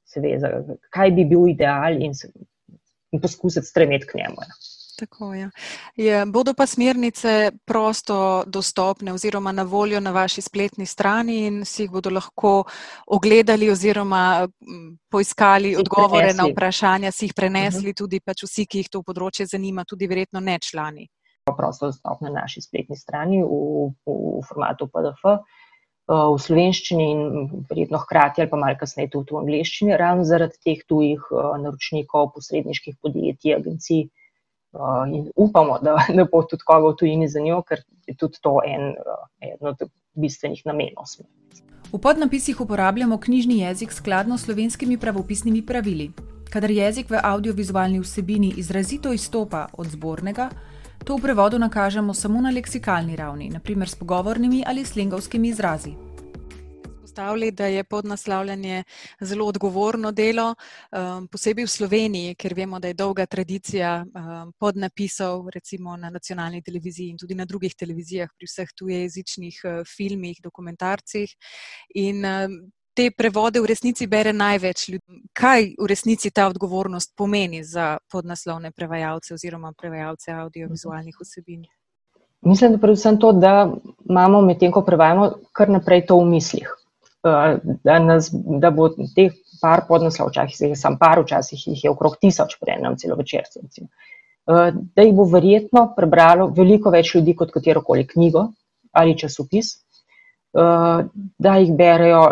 se 0.05 0.21
ve, 0.21 0.39
kaj 0.91 1.11
bi 1.11 1.25
bil 1.25 1.49
ideal 1.49 2.03
in, 2.03 2.13
in 3.13 3.21
poskusiti 3.21 3.67
stremeti 3.67 4.07
k 4.07 4.19
njemu. 4.19 4.43
Ja. 4.43 4.59
Tako 5.01 5.35
je. 5.35 5.51
je. 5.97 6.27
Bodo 6.27 6.55
pa 6.55 6.67
smernice 6.67 7.51
prosto 7.65 8.45
dostopne 8.47 9.13
oziroma 9.13 9.53
na 9.53 9.63
voljo 9.63 10.01
na 10.01 10.11
vaši 10.11 10.41
spletni 10.41 10.87
strani 10.87 11.47
in 11.47 11.65
si 11.65 11.83
jih 11.83 11.91
bodo 11.91 12.11
lahko 12.11 12.65
ogledali 13.07 13.71
oziroma 13.71 14.49
poiskali 15.11 15.77
odgovore 15.77 16.27
prenesli. 16.27 16.37
na 16.37 16.53
vprašanja, 16.53 17.13
si 17.13 17.25
jih 17.25 17.35
prenesli 17.37 17.79
uh 17.79 17.83
mhm. 17.83 17.91
-huh. 17.91 17.99
tudi 17.99 18.21
pač 18.21 18.43
vsi, 18.43 18.67
ki 18.67 18.79
jih 18.79 18.89
to 18.91 19.03
področje 19.03 19.47
zanima, 19.47 19.85
tudi 19.85 20.07
verjetno 20.07 20.41
ne 20.41 20.59
člani. 20.59 21.09
Prosto 21.45 21.91
dostopne 21.91 22.31
na 22.31 22.43
naši 22.43 22.63
spletni 22.63 22.97
strani 22.97 23.43
v, 23.43 23.91
v 24.07 24.43
formatu 24.49 24.87
PDF. 24.89 25.25
V 26.11 26.39
slovenščini 26.43 27.05
in 27.07 27.21
verjetno 27.71 28.01
hkrati, 28.03 28.43
ali 28.43 28.51
pa 28.51 28.59
malo 28.59 28.75
kasneje, 28.79 29.13
tudi 29.13 29.31
v 29.31 29.45
angleščini, 29.45 29.95
ravno 29.99 30.25
zaradi 30.27 30.59
teh 30.59 30.81
tujih 30.83 31.23
naročnikov, 31.63 32.33
posredniških 32.35 32.97
podjetij, 32.99 33.55
agencij, 33.55 34.09
uh, 34.73 35.07
in 35.15 35.31
upamo, 35.37 35.79
da 35.79 35.97
ne 36.19 36.25
bo 36.25 36.43
tudi 36.43 36.67
koga 36.67 36.89
v 36.89 36.97
tujini 36.97 37.29
za 37.29 37.41
njo, 37.41 37.63
ker 37.63 37.83
je 38.07 38.17
tudi 38.17 38.43
to 38.43 38.59
en, 38.67 38.95
en 39.41 39.71
od 39.73 39.87
bistvenih 40.15 40.63
namenov. 40.67 41.07
V 41.93 41.99
podnapisih 41.99 42.61
uporabljamo 42.61 43.19
knjižni 43.19 43.59
jezik 43.59 43.93
skladno 43.93 44.39
s 44.39 44.45
slovenskimi 44.45 44.99
pravopisnimi 44.99 45.67
pravili. 45.67 46.11
Kadar 46.51 46.71
jezik 46.71 47.11
v 47.11 47.19
audiovizualni 47.23 48.01
vsebini 48.01 48.55
izrazito 48.57 49.13
izstopa 49.13 49.67
od 49.73 49.87
zbornega, 49.87 50.51
to 51.05 51.17
v 51.17 51.23
prevodu 51.23 51.59
nakažemo 51.59 52.15
samo 52.15 52.41
na 52.41 52.51
leksikalni 52.51 53.17
ravni, 53.17 53.51
naprimer 53.51 53.89
s 53.89 53.95
pogovornimi 53.95 54.65
ali 54.67 54.85
slengovskimi 54.85 55.49
izrazi 55.49 55.97
izpostavili, 57.11 57.51
da 57.51 57.67
je 57.67 57.85
podnaslavljanje 57.85 58.85
zelo 59.21 59.47
odgovorno 59.47 60.13
delo, 60.13 60.55
um, 60.93 61.29
posebej 61.29 61.65
v 61.65 61.69
Sloveniji, 61.69 62.35
ker 62.35 62.55
vemo, 62.55 62.79
da 62.79 62.89
je 62.89 62.95
dolga 62.95 63.27
tradicija 63.27 64.05
um, 64.05 64.53
podnapisov, 64.59 65.49
recimo 65.55 65.97
na 65.97 66.11
nacionalni 66.11 66.63
televiziji 66.63 67.11
in 67.11 67.19
tudi 67.19 67.35
na 67.35 67.45
drugih 67.45 67.75
televizijah, 67.75 68.29
pri 68.37 68.47
vseh 68.47 68.69
tujejezičnih 68.77 69.61
uh, 69.65 69.83
filmih, 69.87 70.41
dokumentarcih. 70.43 71.35
In 71.95 72.25
um, 72.25 72.71
te 73.01 73.11
prevode 73.17 73.61
v 73.61 73.71
resnici 73.73 74.07
bere 74.07 74.33
največ 74.37 74.89
ljudi. 74.93 75.23
Kaj 75.33 75.69
v 75.81 75.87
resnici 75.89 76.31
ta 76.37 76.49
odgovornost 76.51 77.15
pomeni 77.17 77.63
za 77.65 77.97
podnaslovne 78.13 78.75
prevajalce 78.77 79.35
oziroma 79.35 79.73
prevajalce 79.73 80.35
audiovizualnih 80.37 81.17
vsebin? 81.23 81.65
Mislim, 82.45 82.77
da 82.77 82.83
predvsem 82.83 83.17
to, 83.21 83.33
da 83.33 83.71
imamo 84.09 84.43
medtem, 84.45 84.73
ko 84.73 84.83
prevajamo, 84.85 85.31
kar 85.57 85.73
naprej 85.73 86.07
to 86.11 86.19
v 86.21 86.29
mislih. 86.35 86.69
Da, 87.25 87.99
nas, 88.01 88.31
da 88.33 88.71
bo 88.73 88.89
teh 89.17 89.33
par 89.61 89.85
podnaslov, 89.89 90.31
včasih 90.33 90.73
je 90.73 90.77
samo 90.77 91.01
par, 91.01 91.21
včasih 91.25 91.67
jih 91.73 91.85
je 91.85 91.93
okrog 91.93 92.17
tisoč, 92.21 92.57
prej 92.61 92.81
nam 92.85 92.97
celo 93.01 93.17
večer. 93.17 93.49
Da 94.47 95.05
jih 95.05 95.13
bo 95.17 95.29
verjetno 95.29 95.91
prebralo 95.97 96.49
veliko 96.57 96.93
več 96.93 97.15
ljudi 97.15 97.37
kot 97.37 97.53
katero 97.57 97.85
koli 97.85 98.09
knjigo 98.09 98.51
ali 98.93 99.17
časopis, 99.17 99.77
da 100.53 101.57
jih 101.57 101.71
berejo 101.79 102.23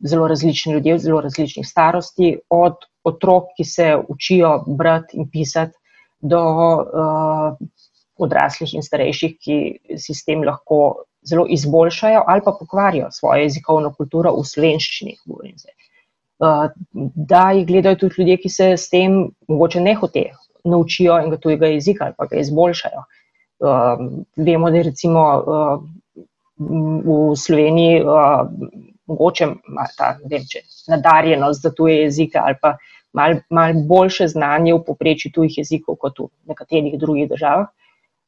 zelo 0.00 0.28
različni 0.28 0.72
ljudje, 0.72 0.98
zelo 0.98 1.20
različnih 1.20 1.66
starosti, 1.68 2.38
od 2.48 2.74
otrok, 3.04 3.52
ki 3.56 3.64
se 3.64 3.96
učijo 4.08 4.64
brati 4.66 5.16
in 5.16 5.28
pisati, 5.32 5.76
do 6.20 6.40
odraslih 8.20 8.74
in 8.74 8.82
starejših, 8.84 9.36
ki 9.40 9.56
si 9.96 10.14
s 10.14 10.24
tem 10.24 10.42
lahko 10.44 11.04
zelo 11.24 11.46
izboljšajo 11.48 12.24
ali 12.26 12.40
pa 12.44 12.52
pokvarijo 12.58 13.08
svojo 13.10 13.42
jezikovno 13.42 13.92
kulturo 13.96 14.32
v 14.36 14.44
slovenščini. 14.44 15.16
Da 17.30 17.50
jih 17.56 17.66
gledajo 17.66 17.96
tudi 17.96 18.14
ljudje, 18.18 18.36
ki 18.42 18.48
se 18.48 18.68
s 18.76 18.88
tem 18.92 19.22
mogoče 19.48 19.80
ne 19.80 19.94
hote 19.94 20.30
naučijo 20.64 21.18
enega 21.18 21.36
tujega 21.40 21.72
jezika 21.72 22.04
ali 22.04 22.14
pa 22.16 22.26
ga 22.26 22.40
izboljšajo. 22.40 23.04
Vemo, 24.36 24.70
da 24.70 24.76
je 24.76 24.82
recimo 24.82 25.24
v 26.60 27.18
Sloveniji 27.36 28.02
uh, 28.04 28.44
mogoče 29.10 29.48
ta 29.98 30.14
vem, 30.30 30.44
če, 30.46 30.62
nadarjenost 30.92 31.64
za 31.64 31.72
tuje 31.74 32.02
jezike 32.04 32.38
ali 32.38 32.58
pa 32.60 32.76
malo 33.16 33.40
mal 33.50 33.74
boljše 33.88 34.28
znanje 34.28 34.74
v 34.74 34.84
poprečju 34.86 35.32
tujih 35.34 35.58
jezikov 35.58 35.96
kot 35.98 36.20
v 36.20 36.28
nekaterih 36.52 36.98
drugih 37.00 37.26
državah, 37.30 37.66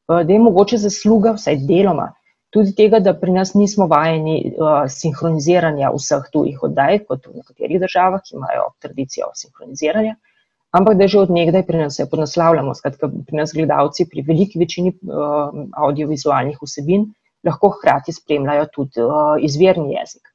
da 0.09 0.33
je 0.33 0.39
mogoče 0.43 0.81
zasluga 0.83 1.37
vsaj 1.37 1.61
deloma 1.69 2.09
tudi 2.53 2.75
tega, 2.77 3.01
da 3.01 3.15
pri 3.17 3.33
nas 3.33 3.55
nismo 3.57 3.87
vajeni 3.89 4.37
uh, 4.51 4.83
sinhroniziranja 4.93 5.89
vseh 5.95 6.27
tujih 6.35 6.61
oddaj, 6.69 6.99
kot 7.09 7.31
v 7.31 7.39
nekaterih 7.41 7.81
državah, 7.81 8.21
ki 8.27 8.37
imajo 8.37 8.67
tradicijo 8.85 9.31
sinhroniziranja, 9.39 10.19
ampak 10.77 10.99
da 11.01 11.09
že 11.09 11.23
od 11.23 11.33
nekdaj 11.33 11.65
pri 11.69 11.81
nas 11.81 11.97
se 11.97 12.09
podnaslavljamo. 12.11 12.75
Skratka, 12.77 13.09
pri 13.09 13.41
nas 13.41 13.55
gledalci 13.57 14.05
pri 14.11 14.25
veliki 14.29 14.61
večini 14.61 14.93
uh, 14.93 15.63
audiovizualnih 15.87 16.61
vsebin 16.61 17.09
lahko 17.47 17.73
hkrati 17.77 18.13
spremljajo 18.13 18.69
tudi 18.75 19.03
uh, 19.03 19.35
izvirni 19.41 19.95
jezik. 19.95 20.29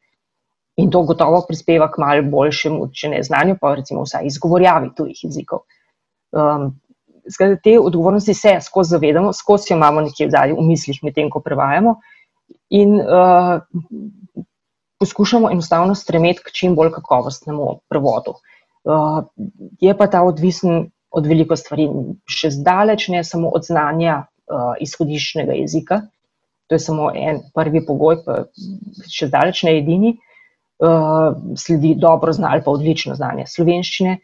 In 0.77 0.91
to 0.93 1.01
gotovo 1.09 1.41
prispeva 1.47 1.87
k 1.91 2.01
malce 2.01 2.27
boljšemu, 2.29 2.89
če 2.93 3.09
ne 3.15 3.21
znanju, 3.25 3.55
pa 3.61 3.73
recimo 3.75 4.03
vsaj 4.05 4.27
izgovorjavi 4.29 4.91
tujih 4.97 5.23
jezikov. 5.23 5.65
Um, 6.31 6.75
Skratka, 7.27 7.59
te 7.63 7.73
odgovornosti 7.75 8.31
se 8.33 8.53
skozi 8.63 8.93
zavedamo, 8.95 9.33
skozi 9.35 9.73
jo 9.73 9.75
imamo 9.75 9.99
nekje 10.05 10.29
v, 10.31 10.43
v 10.55 10.63
mislih, 10.63 11.01
medtem 11.03 11.27
ko 11.27 11.41
prevajamo, 11.43 11.97
in 12.71 12.93
uh, 13.01 13.57
poskušamo 14.99 15.51
enostavno 15.51 15.95
stremeti 15.95 16.45
k 16.45 16.53
čim 16.53 16.75
bolj 16.75 16.93
kakovostnemu 16.95 17.81
prevodu. 17.89 18.37
Uh, 18.87 19.25
je 19.81 19.97
pa 19.97 20.07
ta 20.07 20.23
odvisen 20.23 20.87
od 21.11 21.27
veliko 21.27 21.55
stvari, 21.59 21.89
še 22.31 22.51
zdaleč 22.55 23.09
ne 23.11 23.23
samo 23.27 23.51
od 23.51 23.67
znanja 23.67 24.21
uh, 24.23 24.75
izhodiščnega 24.83 25.57
jezika, 25.59 26.01
to 26.67 26.75
je 26.75 26.83
samo 26.83 27.11
en 27.15 27.41
prvi 27.55 27.83
pogoj, 27.85 28.21
pa 28.25 28.39
še 29.11 29.29
zdaleč 29.29 29.63
ne 29.67 29.77
edini, 29.79 30.15
uh, 30.83 31.35
sledi 31.57 31.95
dobro 31.99 32.33
znanje, 32.35 32.63
pa 32.65 32.73
odlično 32.75 33.15
znanje 33.15 33.47
slovenščine 33.47 34.17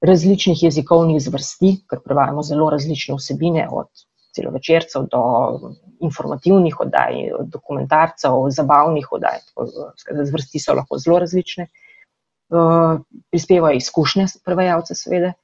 različnih 0.00 0.62
jezikovnih 0.62 1.18
zvrsti, 1.22 1.72
ker 1.90 2.02
prevajamo 2.04 2.44
zelo 2.46 2.68
različne 2.70 3.16
vsebine, 3.18 3.66
od 3.70 3.90
celovečercev 4.36 5.08
do 5.10 5.22
informativnih 6.04 6.80
oddaj, 6.84 7.18
dokumentarcev, 7.50 8.36
zabavnih 8.54 9.08
oddaj. 9.10 9.40
Zvrsti 10.30 10.62
so 10.62 10.76
lahko 10.78 11.00
zelo 11.02 11.18
različne. 11.24 11.68
Uh, 12.48 13.02
prispevajo 13.28 13.76
izkušnje 13.76 14.24
prevajalce, 14.44 14.94
seveda, 14.96 15.34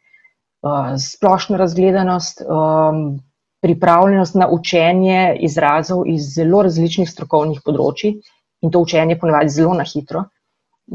uh, 0.65 0.95
splošna 0.97 1.59
razgledanost, 1.61 2.41
um, 2.47 3.19
pripravljenost 3.65 4.37
na 4.37 4.51
učenje 4.53 5.39
izrazov 5.49 6.05
iz 6.11 6.29
zelo 6.37 6.63
različnih 6.67 7.09
strokovnih 7.09 7.65
področji 7.65 8.15
in 8.65 8.73
to 8.73 8.85
učenje 8.85 9.17
ponavadi 9.21 9.57
zelo 9.57 9.73
na 9.79 9.87
hitro 9.89 10.27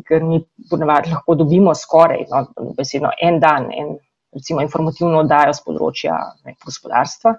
ker 0.06 0.24
mi 0.24 0.40
ponavadi 0.70 1.12
lahko 1.14 1.36
dobimo 1.36 1.74
skoraj 1.76 2.26
no, 2.30 2.46
besedno, 2.78 3.12
en 3.22 3.40
dan, 3.40 3.70
en, 3.74 3.96
recimo, 4.36 4.62
informativno 4.62 5.24
oddajo 5.24 5.56
z 5.58 5.66
področja 5.66 6.18
ne, 6.46 6.56
gospodarstva, 6.66 7.34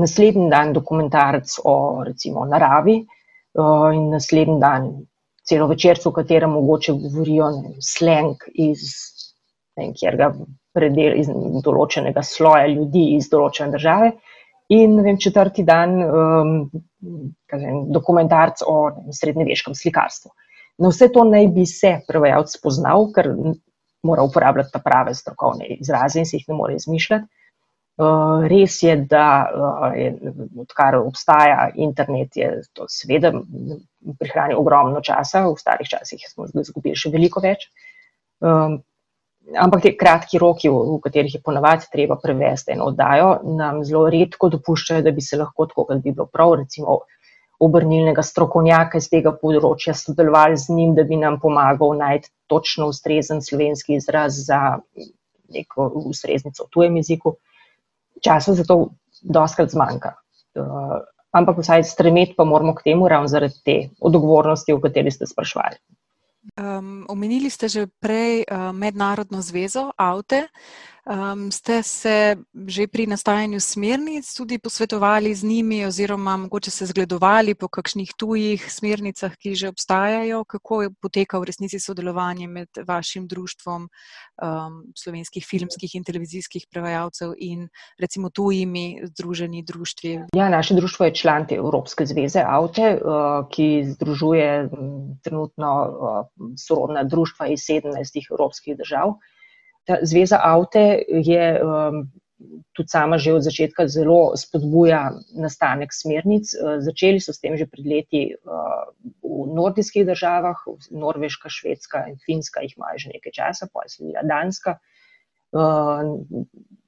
naslednji 0.00 0.48
dan 0.50 0.72
dokumentarc 0.72 1.58
o 1.68 1.74
recimo, 2.06 2.46
naravi 2.48 3.02
uh, 3.02 3.90
in 3.92 4.08
naslednji 4.14 4.58
dan 4.62 4.88
celo 5.44 5.68
večercu, 5.68 6.08
v 6.10 6.16
katerem 6.22 6.54
mogoče 6.56 6.96
govorijo 7.02 7.50
ne, 7.58 7.74
slang 7.84 8.48
iz 8.54 8.88
nekega 9.76 10.32
predela, 10.72 11.16
iz 11.20 11.28
določenega 11.64 12.24
sloja 12.24 12.70
ljudi 12.72 13.10
iz 13.18 13.28
določene 13.32 13.74
države. 13.76 14.14
In 14.72 14.96
vem, 15.04 15.18
četrti 15.20 15.64
dan 15.68 15.98
um, 16.00 16.52
kažem, 17.50 17.84
dokumentarc 17.92 18.62
o 18.66 18.76
srednjeveškem 19.12 19.74
slikarstvu. 19.76 20.32
Na 20.82 20.88
vse 20.88 21.10
to 21.12 21.24
naj 21.28 21.48
bi 21.52 21.66
se 21.68 21.98
prevajalec 22.08 22.54
spoznal, 22.56 23.10
ker 23.12 23.28
mora 24.02 24.24
uporabljati 24.24 24.72
ta 24.72 24.80
prave 24.82 25.14
strokovne 25.14 25.68
izraze 25.76 26.22
in 26.22 26.26
se 26.26 26.40
jih 26.40 26.48
ne 26.48 26.56
more 26.58 26.76
izmišljati. 26.78 27.28
Uh, 28.00 28.46
res 28.48 28.78
je, 28.82 28.94
da 29.10 29.26
uh, 29.52 29.82
je, 29.92 30.14
odkar 30.62 30.96
obstaja 30.96 31.68
internet, 31.76 32.36
je 32.36 32.62
to 32.72 32.86
seveda 32.88 33.34
prihranil 34.18 34.62
ogromno 34.62 35.02
časa, 35.04 35.44
v 35.44 35.58
starih 35.60 35.90
časih 35.90 36.24
smo 36.30 36.48
izgubili 36.48 36.96
še 36.96 37.12
veliko 37.12 37.42
več. 37.44 37.68
Um, 38.40 38.80
ampak 39.58 39.82
te 39.82 39.92
kratki 39.98 40.38
roki, 40.38 40.70
v, 40.70 40.96
v 40.96 41.00
katerih 41.02 41.34
je 41.36 41.42
ponavadi 41.44 41.88
treba 41.92 42.16
prevesti 42.20 42.76
eno 42.76 42.90
oddajo, 42.92 43.32
nam 43.58 43.82
zelo 43.84 44.06
redko 44.12 44.50
dopuščajo, 44.52 45.02
da 45.04 45.12
bi 45.14 45.24
se 45.24 45.38
lahko 45.40 45.66
tako, 45.70 45.86
kot 45.90 46.02
bi 46.04 46.12
bilo 46.12 46.28
prav, 46.30 46.54
recimo 46.62 47.02
obrnilnega 47.62 48.24
strokovnjaka 48.26 48.98
iz 48.98 49.06
tega 49.10 49.32
področja, 49.38 49.94
sodelovali 49.94 50.58
z 50.58 50.74
njim, 50.74 50.96
da 50.98 51.04
bi 51.06 51.18
nam 51.20 51.38
pomagal 51.42 51.94
najti 51.98 52.32
točno 52.50 52.88
ustrezen 52.90 53.42
slovenski 53.44 54.00
izraz 54.00 54.40
za 54.48 54.78
neko 55.52 55.86
ustreznico 56.10 56.66
v 56.66 56.72
tujem 56.74 56.98
jeziku. 56.98 57.36
Časa 58.22 58.56
za 58.58 58.66
to 58.66 58.78
doskrat 59.22 59.70
zmanjka. 59.70 60.16
Uh, 60.58 60.98
ampak 61.32 61.60
vsaj 61.62 61.86
stremeti 61.86 62.34
pa 62.36 62.44
moramo 62.44 62.74
k 62.74 62.84
temu, 62.90 63.08
ravno 63.08 63.30
zaradi 63.30 63.62
te 63.64 63.76
odgovornosti, 64.00 64.74
o 64.74 64.80
kateri 64.82 65.14
ste 65.14 65.28
sprašvali. 65.30 65.78
Um, 66.58 67.06
omenili 67.06 67.46
ste 67.46 67.70
že 67.70 67.86
prej 67.86 68.42
uh, 68.50 68.74
mednarodno 68.74 69.38
zvezo 69.38 69.94
AUTE. 69.94 70.50
Um, 71.02 71.50
ste 71.50 71.82
se 71.82 72.36
že 72.54 72.86
pri 72.86 73.06
nastajanju 73.10 73.60
smernic 73.60 74.34
tudi 74.34 74.58
posvetovali 74.58 75.34
z 75.34 75.44
njimi, 75.44 75.84
oziroma 75.84 76.36
mogoče 76.36 76.70
se 76.70 76.86
zgledovali 76.86 77.54
po 77.54 77.68
kakšnih 77.68 78.12
tujih 78.16 78.72
smernicah, 78.72 79.34
ki 79.36 79.54
že 79.54 79.68
obstajajo? 79.68 80.44
Kako 80.44 80.82
je 80.82 80.90
potekal 81.02 81.40
v 81.40 81.50
resnici 81.50 81.80
sodelovanje 81.82 82.46
med 82.46 82.68
vašim 82.86 83.26
društvom 83.26 83.82
um, 83.82 84.78
slovenskih 84.94 85.42
filmskih 85.42 85.90
in 85.94 86.04
televizijskih 86.04 86.70
prevajalcev 86.70 87.34
in 87.38 87.66
recimo 87.98 88.30
tujimi 88.30 89.02
združeni 89.02 89.64
društvi? 89.66 90.20
Ja, 90.36 90.48
naše 90.48 90.74
društvo 90.74 91.10
je 91.10 91.14
član 91.14 91.46
te 91.48 91.58
Evropske 91.58 92.06
zveze 92.06 92.46
AUTE, 92.46 92.94
uh, 93.02 93.48
ki 93.50 93.84
združuje 93.90 94.70
trenutno 95.22 95.74
uh, 95.82 96.26
sorodna 96.54 97.02
društva 97.02 97.46
iz 97.46 97.66
17 97.66 98.22
evropskih 98.30 98.78
držav. 98.78 99.18
Ta 99.84 99.98
zveza 100.02 100.38
Avte 100.42 101.02
je 101.08 101.46
um, 101.62 102.04
tudi 102.72 102.88
sama 102.88 103.18
že 103.18 103.34
od 103.34 103.42
začetka 103.42 103.86
zelo 103.88 104.36
spodbuja 104.36 105.10
nastanek 105.34 105.94
smernic. 105.94 106.54
Uh, 106.54 106.78
začeli 106.78 107.20
so 107.20 107.34
s 107.34 107.42
tem 107.42 107.56
že 107.56 107.66
pred 107.66 107.86
leti 107.86 108.22
uh, 108.34 108.86
v 109.22 109.50
nordijskih 109.54 110.06
državah, 110.06 110.58
Norveška, 110.90 111.50
Švedska 111.50 112.06
in 112.10 112.18
Finska 112.22 112.62
jih 112.62 112.76
imajo 112.76 112.98
že 112.98 113.14
nekaj 113.14 113.32
časa, 113.32 113.66
pa 113.72 113.86
je 113.86 113.94
sledila 113.96 114.22
Danska. 114.22 114.78
Uh, 115.52 116.22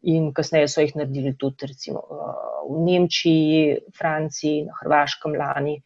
in 0.02 0.32
kasneje 0.32 0.68
so 0.72 0.80
jih 0.80 0.94
naredili 0.96 1.34
tudi 1.36 1.68
recimo, 1.68 2.00
uh, 2.00 2.54
v 2.70 2.80
Nemčiji, 2.86 3.90
Franciji, 3.98 4.64
na 4.64 4.72
Hrvaškem 4.80 5.36
lani 5.36 5.82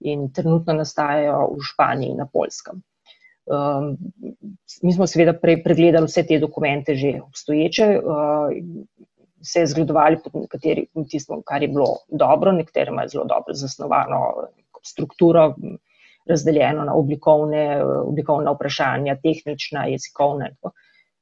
in 0.00 0.32
trenutno 0.32 0.74
nastajajo 0.74 1.52
v 1.52 1.66
Španiji 1.66 2.14
in 2.14 2.22
na 2.22 2.26
Poljskem. 2.26 2.80
Um, 3.46 3.96
mi 4.82 4.92
smo 4.92 5.06
seveda 5.06 5.32
prej 5.34 5.62
pregledali 5.64 6.06
vse 6.06 6.22
te 6.26 6.38
dokumente, 6.38 6.94
že 6.94 7.16
obstoječe, 7.22 7.86
uh, 7.98 8.52
se 9.42 9.66
zgledovali 9.66 10.18
pod 10.24 10.42
nekateri, 10.44 10.86
tisto, 11.10 11.40
kar 11.46 11.62
je 11.62 11.68
bilo 11.68 11.96
dobro, 12.08 12.52
nekatere 12.52 12.90
imajo 12.90 13.08
zelo 13.08 13.24
dobro 13.24 13.54
zasnovano 13.54 14.20
strukturo, 14.82 15.54
razdeljeno 16.26 16.84
na 16.84 16.94
oblikovne, 16.94 17.82
oblikovne 17.84 18.54
vprašanja, 18.54 19.16
tehnična, 19.22 19.86
jezikovna. 19.90 20.48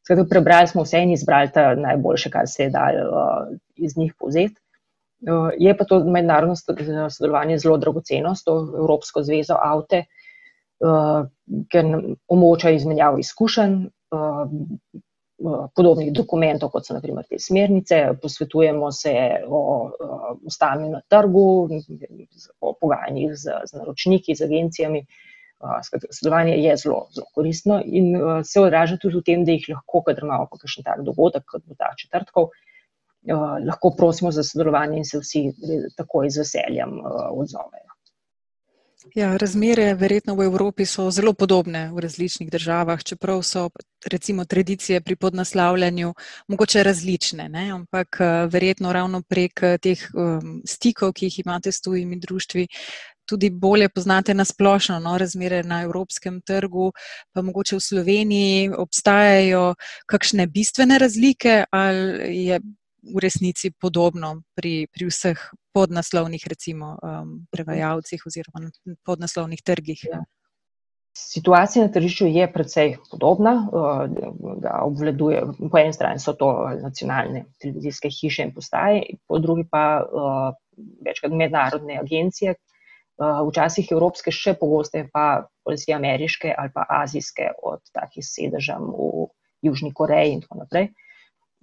Skratka, 0.04 0.28
prebrali 0.28 0.68
smo 0.68 0.84
vse 0.84 1.00
in 1.02 1.12
izbrali 1.16 1.48
ta 1.54 1.74
najboljše, 1.74 2.30
kar 2.30 2.48
se 2.48 2.62
je 2.62 2.70
dal 2.70 3.00
uh, 3.08 3.56
iz 3.76 3.96
njih 3.96 4.14
povzeti. 4.18 4.60
Uh, 5.20 5.50
je 5.58 5.76
pa 5.76 5.84
to 5.84 6.04
mednarodno 6.04 6.56
sodelovanje 6.56 7.58
zelo 7.58 7.76
dragoceno 7.76 8.34
s 8.34 8.44
to 8.44 8.60
Evropsko 8.78 9.22
zvezo 9.22 9.56
AUTE, 9.62 9.98
uh, 9.98 10.04
uh, 10.04 10.19
ker 10.80 11.88
omogoča 12.28 12.70
izmenjavo 12.70 13.18
izkušenj, 13.20 13.74
uh, 14.16 14.52
podobnih 15.76 16.12
dokumentov, 16.12 16.70
kot 16.74 16.86
so 16.86 16.94
naprimer 16.94 17.24
te 17.28 17.38
smernice, 17.40 18.00
posvetujemo 18.22 18.90
se 18.92 19.12
o 19.48 19.90
stanju 20.50 20.90
na 20.92 21.00
trgu, 21.08 21.68
o 22.60 22.72
pogajanjih 22.80 23.34
z, 23.34 23.60
z 23.70 23.78
naročniki, 23.78 24.36
z 24.36 24.48
agencijami. 24.48 25.04
Sodelovanje 26.08 26.56
je 26.56 26.76
zelo, 26.80 27.02
zelo 27.14 27.26
koristno 27.34 27.82
in 27.84 28.14
se 28.44 28.60
odraža 28.60 28.96
tudi 29.00 29.18
v 29.18 29.24
tem, 29.26 29.44
da 29.44 29.52
jih 29.52 29.66
lahko, 29.74 30.00
kadar 30.06 30.24
imamo 30.24 30.48
kakšen 30.52 30.86
tak 30.86 31.02
dogodek, 31.04 31.44
kot 31.52 31.66
bo 31.68 31.76
ta 31.76 31.90
četrtkov, 32.00 32.48
lahko 33.66 33.92
prosimo 33.96 34.32
za 34.32 34.44
sodelovanje 34.44 35.02
in 35.02 35.04
se 35.04 35.20
vsi 35.20 35.44
takoj 35.96 36.30
z 36.32 36.44
veseljem 36.44 36.96
odzovejo. 37.04 37.89
Ja, 39.14 39.36
razmere 39.36 39.94
verjetno 39.94 40.34
v 40.36 40.44
Evropi 40.44 40.84
so 40.86 41.06
zelo 41.10 41.32
podobne 41.32 41.86
v 41.92 42.02
različnih 42.04 42.50
državah, 42.52 43.00
čeprav 43.02 43.42
so 43.42 43.70
recimo 44.12 44.44
tradicije 44.44 45.00
pri 45.00 45.16
podnaslavljanju 45.16 46.14
mogoče 46.48 46.82
različne, 46.82 47.48
ne? 47.48 47.70
ampak 47.70 48.18
verjetno 48.52 48.92
ravno 48.92 49.22
prek 49.22 49.62
eh, 49.62 49.78
teh 49.78 50.04
um, 50.14 50.60
stikov, 50.68 51.12
ki 51.12 51.30
jih 51.30 51.38
imate 51.38 51.72
s 51.72 51.80
tujimi 51.80 52.20
društvi, 52.20 52.66
tudi 53.24 53.50
bolje 53.50 53.88
poznate 53.88 54.34
na 54.34 54.44
splošno 54.44 54.98
no, 55.00 55.18
razmere 55.18 55.62
na 55.62 55.82
evropskem 55.82 56.40
trgu, 56.40 56.92
pa 57.32 57.42
mogoče 57.42 57.76
v 57.76 57.80
Sloveniji 57.80 58.70
obstajajo 58.76 59.74
kakšne 60.06 60.46
bistvene 60.46 60.98
razlike 60.98 61.64
ali 61.70 62.36
je 62.46 62.60
v 63.02 63.18
resnici 63.22 63.70
podobno 63.70 64.42
pri, 64.54 64.86
pri 64.92 65.08
vseh 65.08 65.38
podnaslovnih, 65.72 66.42
recimo, 66.46 66.96
um, 67.00 67.46
prevajalcih 67.50 68.22
oziroma 68.26 68.70
podnaslovnih 69.06 69.62
trgih. 69.62 70.04
Ja. 70.04 70.22
Situacija 71.16 71.84
na 71.84 71.92
tržišču 71.92 72.26
je 72.30 72.46
precej 72.52 72.96
podobna. 73.10 73.52
Uh, 73.72 74.04
da 74.62 74.80
obvladuje, 74.84 75.42
po 75.70 75.78
eni 75.78 75.92
strani 75.92 76.22
so 76.22 76.32
to 76.32 76.50
nacionalne 76.82 77.44
televizijske 77.60 78.10
hiše 78.12 78.48
in 78.48 78.54
postaje, 78.54 79.02
po 79.28 79.38
drugi 79.38 79.66
pa 79.70 80.02
uh, 80.04 80.52
večkrat 81.04 81.32
mednarodne 81.32 81.98
agencije, 81.98 82.54
uh, 82.54 83.42
včasih 83.48 83.90
evropske, 83.92 84.32
še 84.32 84.54
pogosteje 84.60 85.08
pa 85.12 85.46
polisi 85.64 85.92
ameriške 85.92 86.54
ali 86.56 86.72
pa 86.74 86.86
azijske, 87.02 87.52
od 87.62 87.82
takih 87.92 88.24
sedežem 88.26 88.90
v 88.92 89.28
Južni 89.62 89.92
Koreji 89.92 90.38
in 90.38 90.44
tako 90.46 90.62
naprej. 90.62 90.90
Uh, 90.90 91.06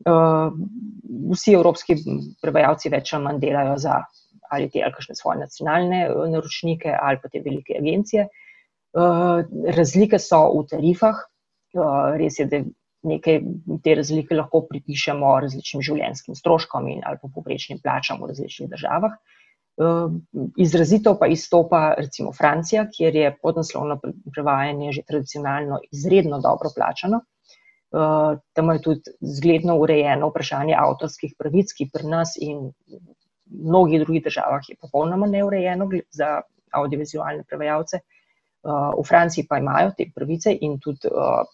vsi 0.05 1.53
evropski 1.57 1.95
prevajalci 2.41 2.91
več 2.93 3.13
ali 3.13 3.23
manj 3.23 3.39
delajo 3.41 3.77
za 3.81 4.01
ali 4.49 4.69
te 4.69 4.83
ali 4.83 4.93
kakšne 4.93 5.15
svoje 5.15 5.41
nacionalne 5.43 6.01
uh, 6.09 6.25
naročnike 6.31 6.93
ali 7.01 7.19
pa 7.23 7.29
te 7.29 7.41
velike 7.45 7.77
agencije. 7.79 8.27
Uh, 8.97 9.43
razlike 9.75 10.19
so 10.19 10.45
v 10.53 10.65
tarifah. 10.71 11.23
Uh, 11.75 12.15
res 12.17 12.39
je, 12.39 12.47
da 12.47 12.61
nekaj 13.07 13.41
te 13.83 13.95
razlike 13.95 14.35
lahko 14.35 14.63
pripišemo 14.69 15.33
različnim 15.43 15.83
življenjskim 15.85 16.35
stroškom 16.35 16.87
in 16.93 17.03
ali 17.05 17.19
pa 17.21 17.29
poprečnim 17.33 17.81
plačam 17.83 18.21
v 18.21 18.31
različnih 18.31 18.71
državah. 18.71 19.17
Uh, 19.77 20.15
izrazito 20.57 21.13
pa 21.19 21.27
izstopa 21.29 21.81
recimo 21.99 22.31
Francija, 22.33 22.87
kjer 22.89 23.15
je 23.15 23.35
podnaslovno 23.43 23.99
prevajanje 24.33 24.95
že 24.95 25.05
tradicionalno 25.11 25.81
izredno 25.91 26.39
dobro 26.41 26.71
plačano. 26.75 27.21
Uh, 27.87 28.35
tam 28.53 28.69
je 28.73 28.81
tudi 28.83 29.13
zgledno 29.21 29.77
urejeno 29.79 30.27
vprašanje 30.27 30.75
avtorskih 30.75 31.37
pravic, 31.39 31.71
ki 31.71 31.87
pri 31.93 32.09
nas 32.11 32.35
in 32.35 32.65
v 32.83 32.99
mnogih 33.47 34.01
drugih 34.03 34.25
državah 34.25 34.67
je 34.67 34.75
popolnoma 34.81 35.27
neurejeno 35.27 35.87
za 36.11 36.41
audiovizualne 36.75 37.45
prevajalce. 37.47 38.01
Uh, 38.67 38.91
v 38.97 39.05
Franciji 39.07 39.45
pa 39.47 39.61
imajo 39.61 39.93
te 39.97 40.09
pravice 40.15 40.51
in 40.51 40.75
tudi 40.83 41.07
uh, 41.07 41.47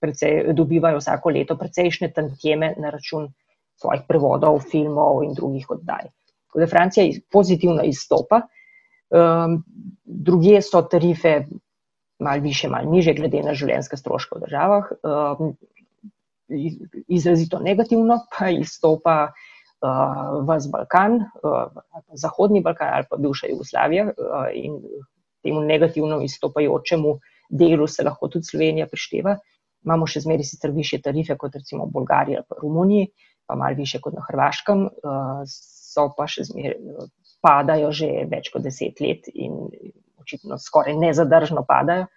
precej, 0.00 0.52
dobivajo 0.52 1.00
vsako 1.00 1.32
leto 1.32 1.56
precejšnje 1.56 2.12
tantjeme 2.12 2.74
na 2.76 2.92
račun 2.92 3.30
svojih 3.80 4.04
prevodov, 4.08 4.60
filmov 4.60 5.24
in 5.24 5.32
drugih 5.34 5.70
oddaj. 5.70 6.10
Tako 6.46 6.60
da 6.60 6.66
Francija 6.66 7.20
pozitivno 7.32 7.82
izstopa. 7.84 8.40
Druge 10.04 10.62
so 10.62 10.80
tarife 10.82 11.34
malo 12.18 12.42
više, 12.42 12.68
malo 12.68 12.90
niže, 12.90 13.14
glede 13.14 13.42
na 13.44 13.54
življenjske 13.54 13.96
stroške 13.96 14.38
v 14.38 14.44
državah. 14.46 14.92
Um, 15.02 15.56
izrazito 17.08 17.58
negativno 17.58 18.20
pa 18.30 18.48
izstopa 18.54 19.16
uh, 19.32 20.46
vas 20.46 20.68
Balkan, 20.70 21.20
uh, 21.42 21.82
Zahodni 22.14 22.62
Balkan 22.62 22.94
ali 22.94 23.08
pa 23.10 23.16
bivša 23.16 23.50
Jugoslavija 23.50 24.06
uh, 24.06 24.46
in 24.54 24.78
temu 25.42 25.60
negativno 25.60 26.20
izstopajočemu 26.22 27.18
delu 27.50 27.86
se 27.86 28.04
lahko 28.04 28.28
tudi 28.28 28.44
Slovenija 28.44 28.86
prišteva. 28.90 29.36
Imamo 29.84 30.06
še 30.06 30.20
zmeri 30.24 30.44
sicer 30.44 30.70
više 30.74 30.98
tarife 31.02 31.36
kot 31.38 31.54
recimo 31.54 31.86
v 31.86 31.94
Bolgariji 31.94 32.36
ali 32.36 32.46
pa 32.48 32.56
Romuniji, 32.62 33.10
pa 33.46 33.54
malo 33.54 33.76
više 33.76 34.00
kot 34.02 34.14
na 34.14 34.24
Hrvaškem, 34.26 34.88
so 35.46 36.08
pa 36.16 36.26
še 36.26 36.48
zmeri 36.48 36.74
padajo 37.44 37.92
že 37.94 38.08
več 38.30 38.50
kot 38.50 38.64
deset 38.66 39.00
let 39.00 39.28
in 39.34 39.68
očitno 40.26 40.58
skoraj 40.58 40.98
nezadržno 40.98 41.64
padajo. 41.68 42.10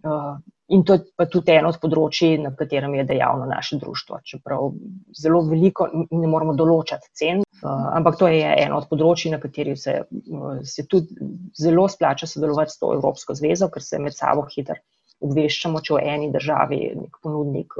Uh, 0.00 0.38
in 0.72 0.84
to 0.84 0.94
je 0.96 1.00
pa 1.16 1.26
tudi 1.28 1.52
eno 1.52 1.68
od 1.74 1.76
področji, 1.82 2.38
na 2.40 2.54
katerem 2.56 2.94
je 2.96 3.04
dejavno 3.10 3.44
naše 3.50 3.76
društvo. 3.82 4.20
Čeprav 4.24 4.70
zelo 5.18 5.42
veliko 5.44 5.90
ne 5.92 6.30
moramo 6.30 6.54
določati 6.56 7.10
cen, 7.12 7.42
uh, 7.44 7.90
ampak 7.98 8.16
to 8.16 8.30
je 8.32 8.54
eno 8.64 8.78
od 8.80 8.88
področji, 8.88 9.34
na 9.34 9.40
kateri 9.42 9.76
se, 9.76 9.98
uh, 10.08 10.62
se 10.64 10.86
tudi 10.88 11.28
zelo 11.58 11.84
splača 11.92 12.30
sodelovati 12.30 12.72
s 12.72 12.80
to 12.80 12.94
Evropsko 12.96 13.36
zvezo, 13.36 13.68
ker 13.68 13.84
se 13.84 14.00
med 14.00 14.16
sabo 14.16 14.46
hitro 14.54 14.78
obveščamo, 15.20 15.82
če 15.84 15.98
v 15.98 16.04
eni 16.14 16.30
državi 16.32 16.78
nek 16.96 17.18
ponudnik 17.20 17.74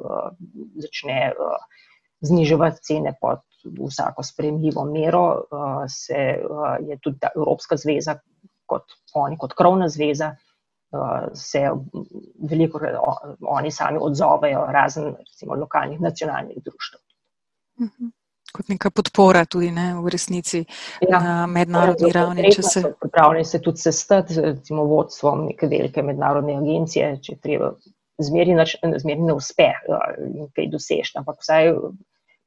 začne 0.77 1.31
zniževati 2.21 2.85
cene 2.85 3.15
pod 3.17 3.41
vsako 3.65 4.23
sprejemljivo 4.23 4.85
mero, 4.85 5.25
se 5.89 6.19
je 6.85 6.99
tudi 7.01 7.19
ta 7.21 7.31
Evropska 7.37 7.79
zveza 7.81 8.19
kot 8.71 8.97
oni, 9.19 9.39
kot 9.39 9.57
krovna 9.59 9.89
zveza, 9.89 10.31
se 11.39 11.65
veliko 12.51 12.81
oni 13.59 13.71
sami 13.71 13.99
odzovejo, 14.03 14.65
razen 14.75 15.13
recimo 15.19 15.59
lokalnih 15.59 16.01
nacionalnih 16.01 16.63
društv. 16.65 16.99
Mhm 17.85 18.11
kot 18.53 18.69
neka 18.69 18.91
podpora 18.91 19.45
tudi 19.47 19.71
ne, 19.75 19.93
v 20.03 20.11
resnici 20.13 20.65
ja, 21.01 21.21
na 21.21 21.47
mednarodni 21.47 22.13
ravni. 22.13 22.53
Se... 22.53 22.83
Pripravljeni 23.01 23.45
se 23.45 23.63
tudi 23.63 23.79
sestati 23.79 24.35
z 24.35 24.45
recimo, 24.45 24.85
vodstvom 24.91 25.47
neke 25.47 25.69
velike 25.71 26.03
mednarodne 26.03 26.59
agencije, 26.59 27.17
če 27.23 27.39
treba. 27.43 27.75
Zmeri 28.21 28.53
ne 28.53 29.33
uspe 29.33 29.71
in 30.27 30.51
kaj 30.53 30.67
dosež, 30.69 31.15
ampak 31.17 31.39
vsaj 31.41 31.71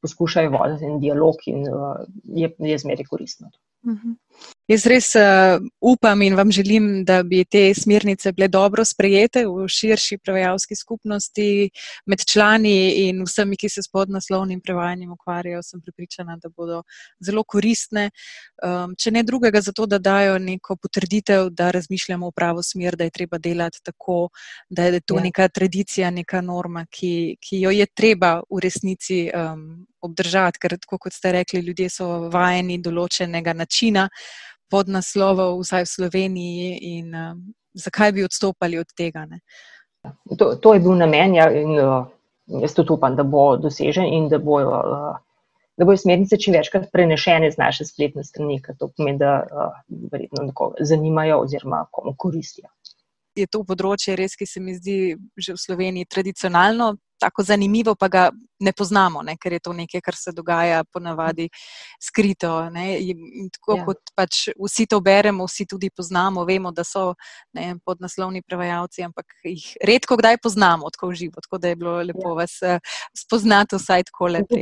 poskušajo 0.06 0.52
voditi 0.54 0.86
en 0.86 1.00
dialog 1.02 1.48
in 1.50 1.64
je, 2.38 2.52
je 2.60 2.78
zmeri 2.78 3.06
koristno. 3.08 3.50
Uh 3.88 3.96
-huh. 3.96 4.14
Jaz 4.74 4.86
res 4.90 5.08
uh, 5.14 5.62
upam 5.86 6.22
in 6.26 6.34
vam 6.34 6.52
želim, 6.52 7.04
da 7.06 7.20
bi 7.24 7.44
te 7.46 7.62
smernice 7.78 8.32
bile 8.34 8.48
dobro 8.48 8.82
sprejete 8.86 9.44
v 9.46 9.68
širši 9.70 10.18
prevajalski 10.18 10.76
skupnosti, 10.76 11.70
med 12.10 12.24
člani 12.26 12.78
in 13.04 13.20
vsemi, 13.28 13.58
ki 13.60 13.70
se 13.70 13.84
s 13.86 13.92
podnaslovnim 13.94 14.62
prevajanjem 14.66 15.12
ukvarjajo. 15.14 15.62
Sem 15.62 15.82
pripričana, 15.82 16.40
da 16.42 16.50
bodo 16.50 16.80
zelo 17.22 17.44
koristne. 17.44 18.08
Um, 18.66 18.96
če 18.98 19.12
ne 19.14 19.22
drugega, 19.24 19.62
zato 19.62 19.86
da 19.86 20.00
dajo 20.02 20.40
neko 20.42 20.80
potrditev, 20.82 21.52
da 21.54 21.70
razmišljamo 21.76 22.32
v 22.32 22.36
pravo 22.36 22.64
smer, 22.66 22.98
da 22.98 23.06
je 23.06 23.14
treba 23.20 23.38
delati 23.38 23.84
tako, 23.84 24.32
da 24.70 24.88
je 24.88 25.04
to 25.06 25.20
ja. 25.20 25.28
neka 25.28 25.48
tradicija, 25.54 26.10
neka 26.10 26.42
norma, 26.42 26.88
ki, 26.90 27.36
ki 27.42 27.62
jo 27.68 27.76
je 27.76 27.86
treba 27.94 28.40
v 28.50 28.64
resnici 28.64 29.28
um, 29.30 29.86
obdržati, 30.02 30.60
ker, 30.66 30.78
kot 30.90 31.14
ste 31.14 31.36
rekli, 31.38 31.62
ljudje 31.62 31.92
so 31.94 32.10
vajeni 32.34 32.80
določenega 32.82 33.54
načina 33.54 34.08
pod 34.74 34.90
naslovom, 34.90 35.60
vsaj 35.62 35.86
v 35.86 35.92
Sloveniji, 35.92 36.70
in 36.98 37.14
uh, 37.14 37.36
zakaj 37.78 38.16
bi 38.16 38.26
odstopali 38.26 38.80
od 38.82 38.90
tega. 38.98 39.28
To, 40.40 40.56
to 40.58 40.74
je 40.74 40.82
bil 40.82 40.98
namen, 40.98 41.38
ja, 41.38 41.46
in 41.54 41.78
uh, 41.78 42.08
jaz 42.64 42.74
tudi 42.74 42.96
upam, 42.96 43.16
da 43.16 43.24
bo 43.24 43.54
dosežen 43.62 44.10
in 44.10 44.32
da 44.34 44.42
bojo. 44.42 44.74
Uh, 44.74 45.22
Da 45.74 45.88
bojo 45.90 45.98
smernice 45.98 46.38
čim 46.38 46.54
večkrat 46.54 46.84
prenešene 46.94 47.48
z 47.50 47.58
naše 47.58 47.88
spletne 47.90 48.22
strani, 48.22 48.60
ker 48.62 48.76
to 48.78 48.92
pomeni, 48.94 49.18
da 49.18 49.40
uh, 49.42 49.72
verjetno 50.12 50.44
nekoga 50.46 50.86
zanimajo 50.86 51.40
oziroma 51.42 51.80
komu 51.90 52.14
koristijo. 52.14 52.70
Je 53.34 53.48
to 53.50 53.64
področje 53.66 54.14
res, 54.14 54.36
ki 54.38 54.46
se 54.46 54.62
mi 54.62 54.76
zdi 54.78 55.16
že 55.34 55.56
v 55.56 55.62
Sloveniji 55.64 56.06
tradicionalno 56.06 56.92
tako 57.24 57.44
zanimivo, 57.48 57.96
pa 57.96 58.08
ga 58.12 58.24
ne 58.60 58.72
poznamo, 58.76 59.22
ne, 59.24 59.36
ker 59.40 59.56
je 59.56 59.60
to 59.64 59.74
nekaj, 59.76 60.02
kar 60.04 60.16
se 60.18 60.32
dogaja 60.36 60.84
ponavadi 60.84 61.48
skrito. 62.02 62.52
Tako 63.58 63.78
ja. 63.78 63.86
kot 63.88 64.12
pač 64.16 64.50
vsi 64.60 64.86
to 64.92 65.00
beremo, 65.04 65.48
vsi 65.48 65.66
tudi 65.70 65.90
poznamo, 65.96 66.44
vemo, 66.48 66.74
da 66.76 66.84
so 66.88 67.14
ne, 67.56 67.74
podnaslovni 67.86 68.44
prevajalci, 68.44 69.06
ampak 69.08 69.38
jih 69.48 69.66
redko 69.88 70.20
kdaj 70.20 70.42
poznamo, 70.44 70.92
tako 70.96 71.14
v 71.14 71.20
živo. 71.24 71.44
Tako 71.48 71.62
da 71.64 71.72
je 71.72 71.80
bilo 71.80 71.96
lepo 72.04 72.34
ja. 72.34 72.38
vas 72.44 72.60
uh, 72.64 73.00
spoznati 73.18 73.80
vsaj 73.80 74.08
tako 74.12 74.32
lepo. 74.36 74.62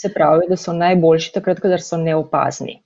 Se 0.00 0.12
pravi, 0.14 0.48
da 0.50 0.60
so 0.60 0.76
najboljši 0.76 1.36
takrat, 1.38 1.64
kadar 1.64 1.84
so 1.84 2.00
neopazni. 2.00 2.80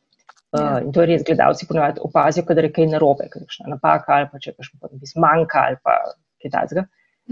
Uh, 0.55 0.79
in 0.85 0.93
to 0.95 1.03
je 1.03 1.11
res, 1.11 1.23
gledalci 1.27 1.67
ponovadi 1.67 1.99
opazijo, 2.07 2.47
kadar 2.47 2.69
je 2.69 2.77
kaj 2.77 2.93
narobe, 2.93 3.27
kakšna 3.33 3.73
napaka 3.73 4.21
ali 4.21 4.29
pa 4.31 4.39
če 4.39 4.53
pa 4.55 4.63
še 4.63 4.77
podpis 4.79 5.17
manjka 5.19 5.65
ali 5.67 5.81
pa 5.83 5.97
kaj 6.45 6.53
takega. 6.53 6.85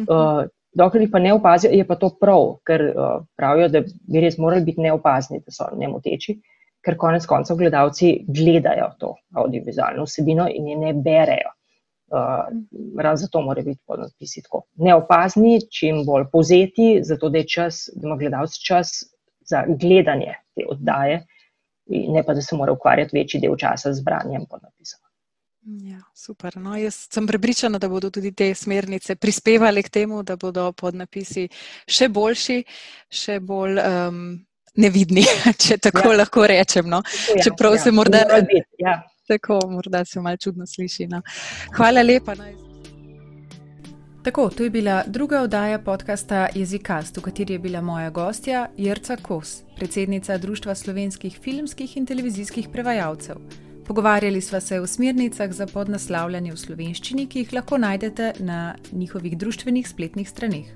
Uh, 0.09 0.49
Dokler 0.79 1.05
jih 1.05 1.11
pa 1.13 1.21
ne 1.21 1.35
opazijo, 1.37 1.73
je 1.77 1.85
pa 1.87 1.97
to 2.01 2.09
prav, 2.21 2.47
ker 2.67 2.85
uh, 2.89 3.25
pravijo, 3.37 3.69
da 3.69 3.83
bi 3.85 4.21
res 4.25 4.39
morali 4.41 4.65
biti 4.65 4.81
neopazni, 4.81 5.43
da 5.45 5.53
so 5.53 5.69
nemoteči, 5.77 6.39
ker 6.85 6.97
konec 6.99 7.27
koncev 7.29 7.59
gledalci 7.61 8.13
gledajo 8.29 8.89
to 9.01 9.13
audiovizualno 9.37 10.07
vsebino 10.09 10.49
in 10.49 10.71
je 10.73 10.79
ne 10.79 10.95
berejo. 10.95 11.53
Uh, 12.13 12.49
Ravno 12.99 13.17
zato 13.17 13.41
mora 13.41 13.63
biti 13.65 13.81
podnapisi 13.87 14.43
tako 14.43 14.65
neopazni, 14.85 15.61
čim 15.73 16.03
bolj 16.09 16.27
povzeti, 16.33 16.89
zato 17.05 17.29
da, 17.33 17.45
čas, 17.49 17.87
da 17.95 18.09
ima 18.09 18.17
gledalec 18.21 18.57
čas 18.67 18.97
za 19.49 19.65
gledanje 19.69 20.35
te 20.55 20.67
oddaje, 20.69 21.23
ne 21.87 22.23
pa 22.25 22.35
da 22.35 22.41
se 22.41 22.57
mora 22.57 22.73
ukvarjati 22.73 23.17
večji 23.17 23.41
del 23.41 23.57
časa 23.57 23.93
z 23.93 24.05
branjem 24.05 24.45
podnapisov. 24.51 25.01
Ja, 25.65 26.01
super. 26.15 26.57
No, 26.57 26.77
jaz 26.77 27.07
sem 27.11 27.27
prepričana, 27.27 27.79
da 27.79 27.89
bodo 27.89 28.11
tudi 28.11 28.33
te 28.35 28.55
smernice 28.55 29.15
prispevali 29.15 29.83
k 29.83 29.89
temu, 29.89 30.23
da 30.23 30.37
bodo 30.37 30.73
podnapisi 30.73 31.47
še 31.87 32.09
boljši, 32.09 32.57
še 33.09 33.39
bolj 33.41 33.79
um, 33.79 34.19
nevidni, 34.83 35.23
če 35.65 35.79
tako 35.79 36.11
ja. 36.11 36.17
lahko 36.25 36.49
rečem. 36.51 36.91
No. 36.91 37.03
Ja, 37.31 37.47
Čeprav 37.47 37.79
ja. 37.79 37.85
se 37.85 37.95
morda, 37.95 38.25
ja. 38.83 38.99
tako, 39.31 39.61
morda 39.71 40.05
se 40.05 40.21
malo 40.21 40.37
čudno 40.37 40.67
sliši. 40.67 41.07
No. 41.07 41.23
Hvala 41.79 42.03
lepa. 42.03 42.35
No. 42.35 42.51
Tako, 44.23 44.51
to 44.51 44.67
je 44.67 44.71
bila 44.71 45.03
druga 45.07 45.41
oddaja 45.43 45.79
podcasta 45.83 46.49
Jezikast, 46.55 47.17
v 47.19 47.23
kateri 47.27 47.55
je 47.55 47.63
bila 47.63 47.81
moja 47.83 48.11
gostja 48.11 48.69
Jrca 48.79 49.17
Kos, 49.23 49.61
predsednica 49.79 50.39
Društva 50.39 50.75
slovenskih 50.75 51.39
filmskih 51.43 51.97
in 51.97 52.07
televizijskih 52.07 52.71
prevajalcev. 52.73 53.43
Pogovarjali 53.87 54.41
sva 54.41 54.61
se 54.61 54.81
o 54.81 54.87
smernicah 54.87 55.53
za 55.53 55.67
podnaslavljanje 55.67 56.53
v 56.53 56.57
slovenščini, 56.57 57.27
ki 57.27 57.43
jih 57.43 57.53
lahko 57.53 57.79
najdete 57.79 58.33
na 58.39 58.75
njihovih 58.93 59.39
društvenih 59.39 59.89
spletnih 59.89 60.29
straneh. 60.29 60.67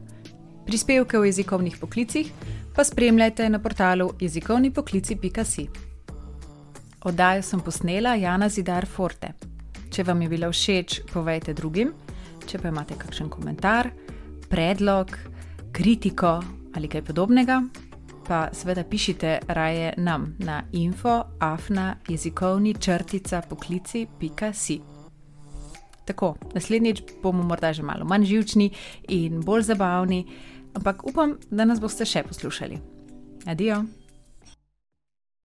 Prispevke 0.67 1.19
o 1.19 1.25
jezikovnih 1.25 1.77
poklicih 1.81 2.33
pa 2.75 2.85
spremljajte 2.85 3.49
na 3.49 3.59
portalu 3.63 4.11
jezikovnipoklici.si. 4.21 5.69
Oddajo 7.07 7.43
sem 7.43 7.61
posnela 7.61 8.15
Jana 8.15 8.49
Zidar 8.49 8.87
Forte. 8.87 9.33
Če 9.91 10.03
vam 10.03 10.23
je 10.23 10.29
bila 10.29 10.51
všeč, 10.51 11.01
povejte 11.13 11.55
drugim. 11.55 11.95
Če 12.47 12.59
pa 12.59 12.69
imate 12.75 12.99
kakšen 12.99 13.31
komentar, 13.31 13.93
predlog, 14.51 15.15
kritiko 15.73 16.41
ali 16.77 16.89
kaj 16.89 17.07
podobnega, 17.07 17.63
pa 18.29 18.49
seveda 18.53 18.85
pišite 18.85 19.39
raje 19.49 19.95
nam 19.97 20.37
na 20.39 20.63
infoafna 20.73 21.97
jezikovni 22.09 22.75
črtica 22.75 23.43
poklici.si. 23.49 24.81
Tako, 26.05 26.35
naslednjič 26.55 27.03
bomo 27.23 27.43
morda 27.43 27.73
že 27.73 27.83
malo 27.83 28.05
manj 28.05 28.25
živčni 28.25 28.71
in 29.09 29.41
bolj 29.41 29.63
zabavni, 29.63 30.27
ampak 30.75 31.07
upam, 31.07 31.39
da 31.51 31.65
nas 31.65 31.81
boste 31.81 32.05
še 32.05 32.23
poslušali. 32.23 32.79
Adijo! 33.47 33.85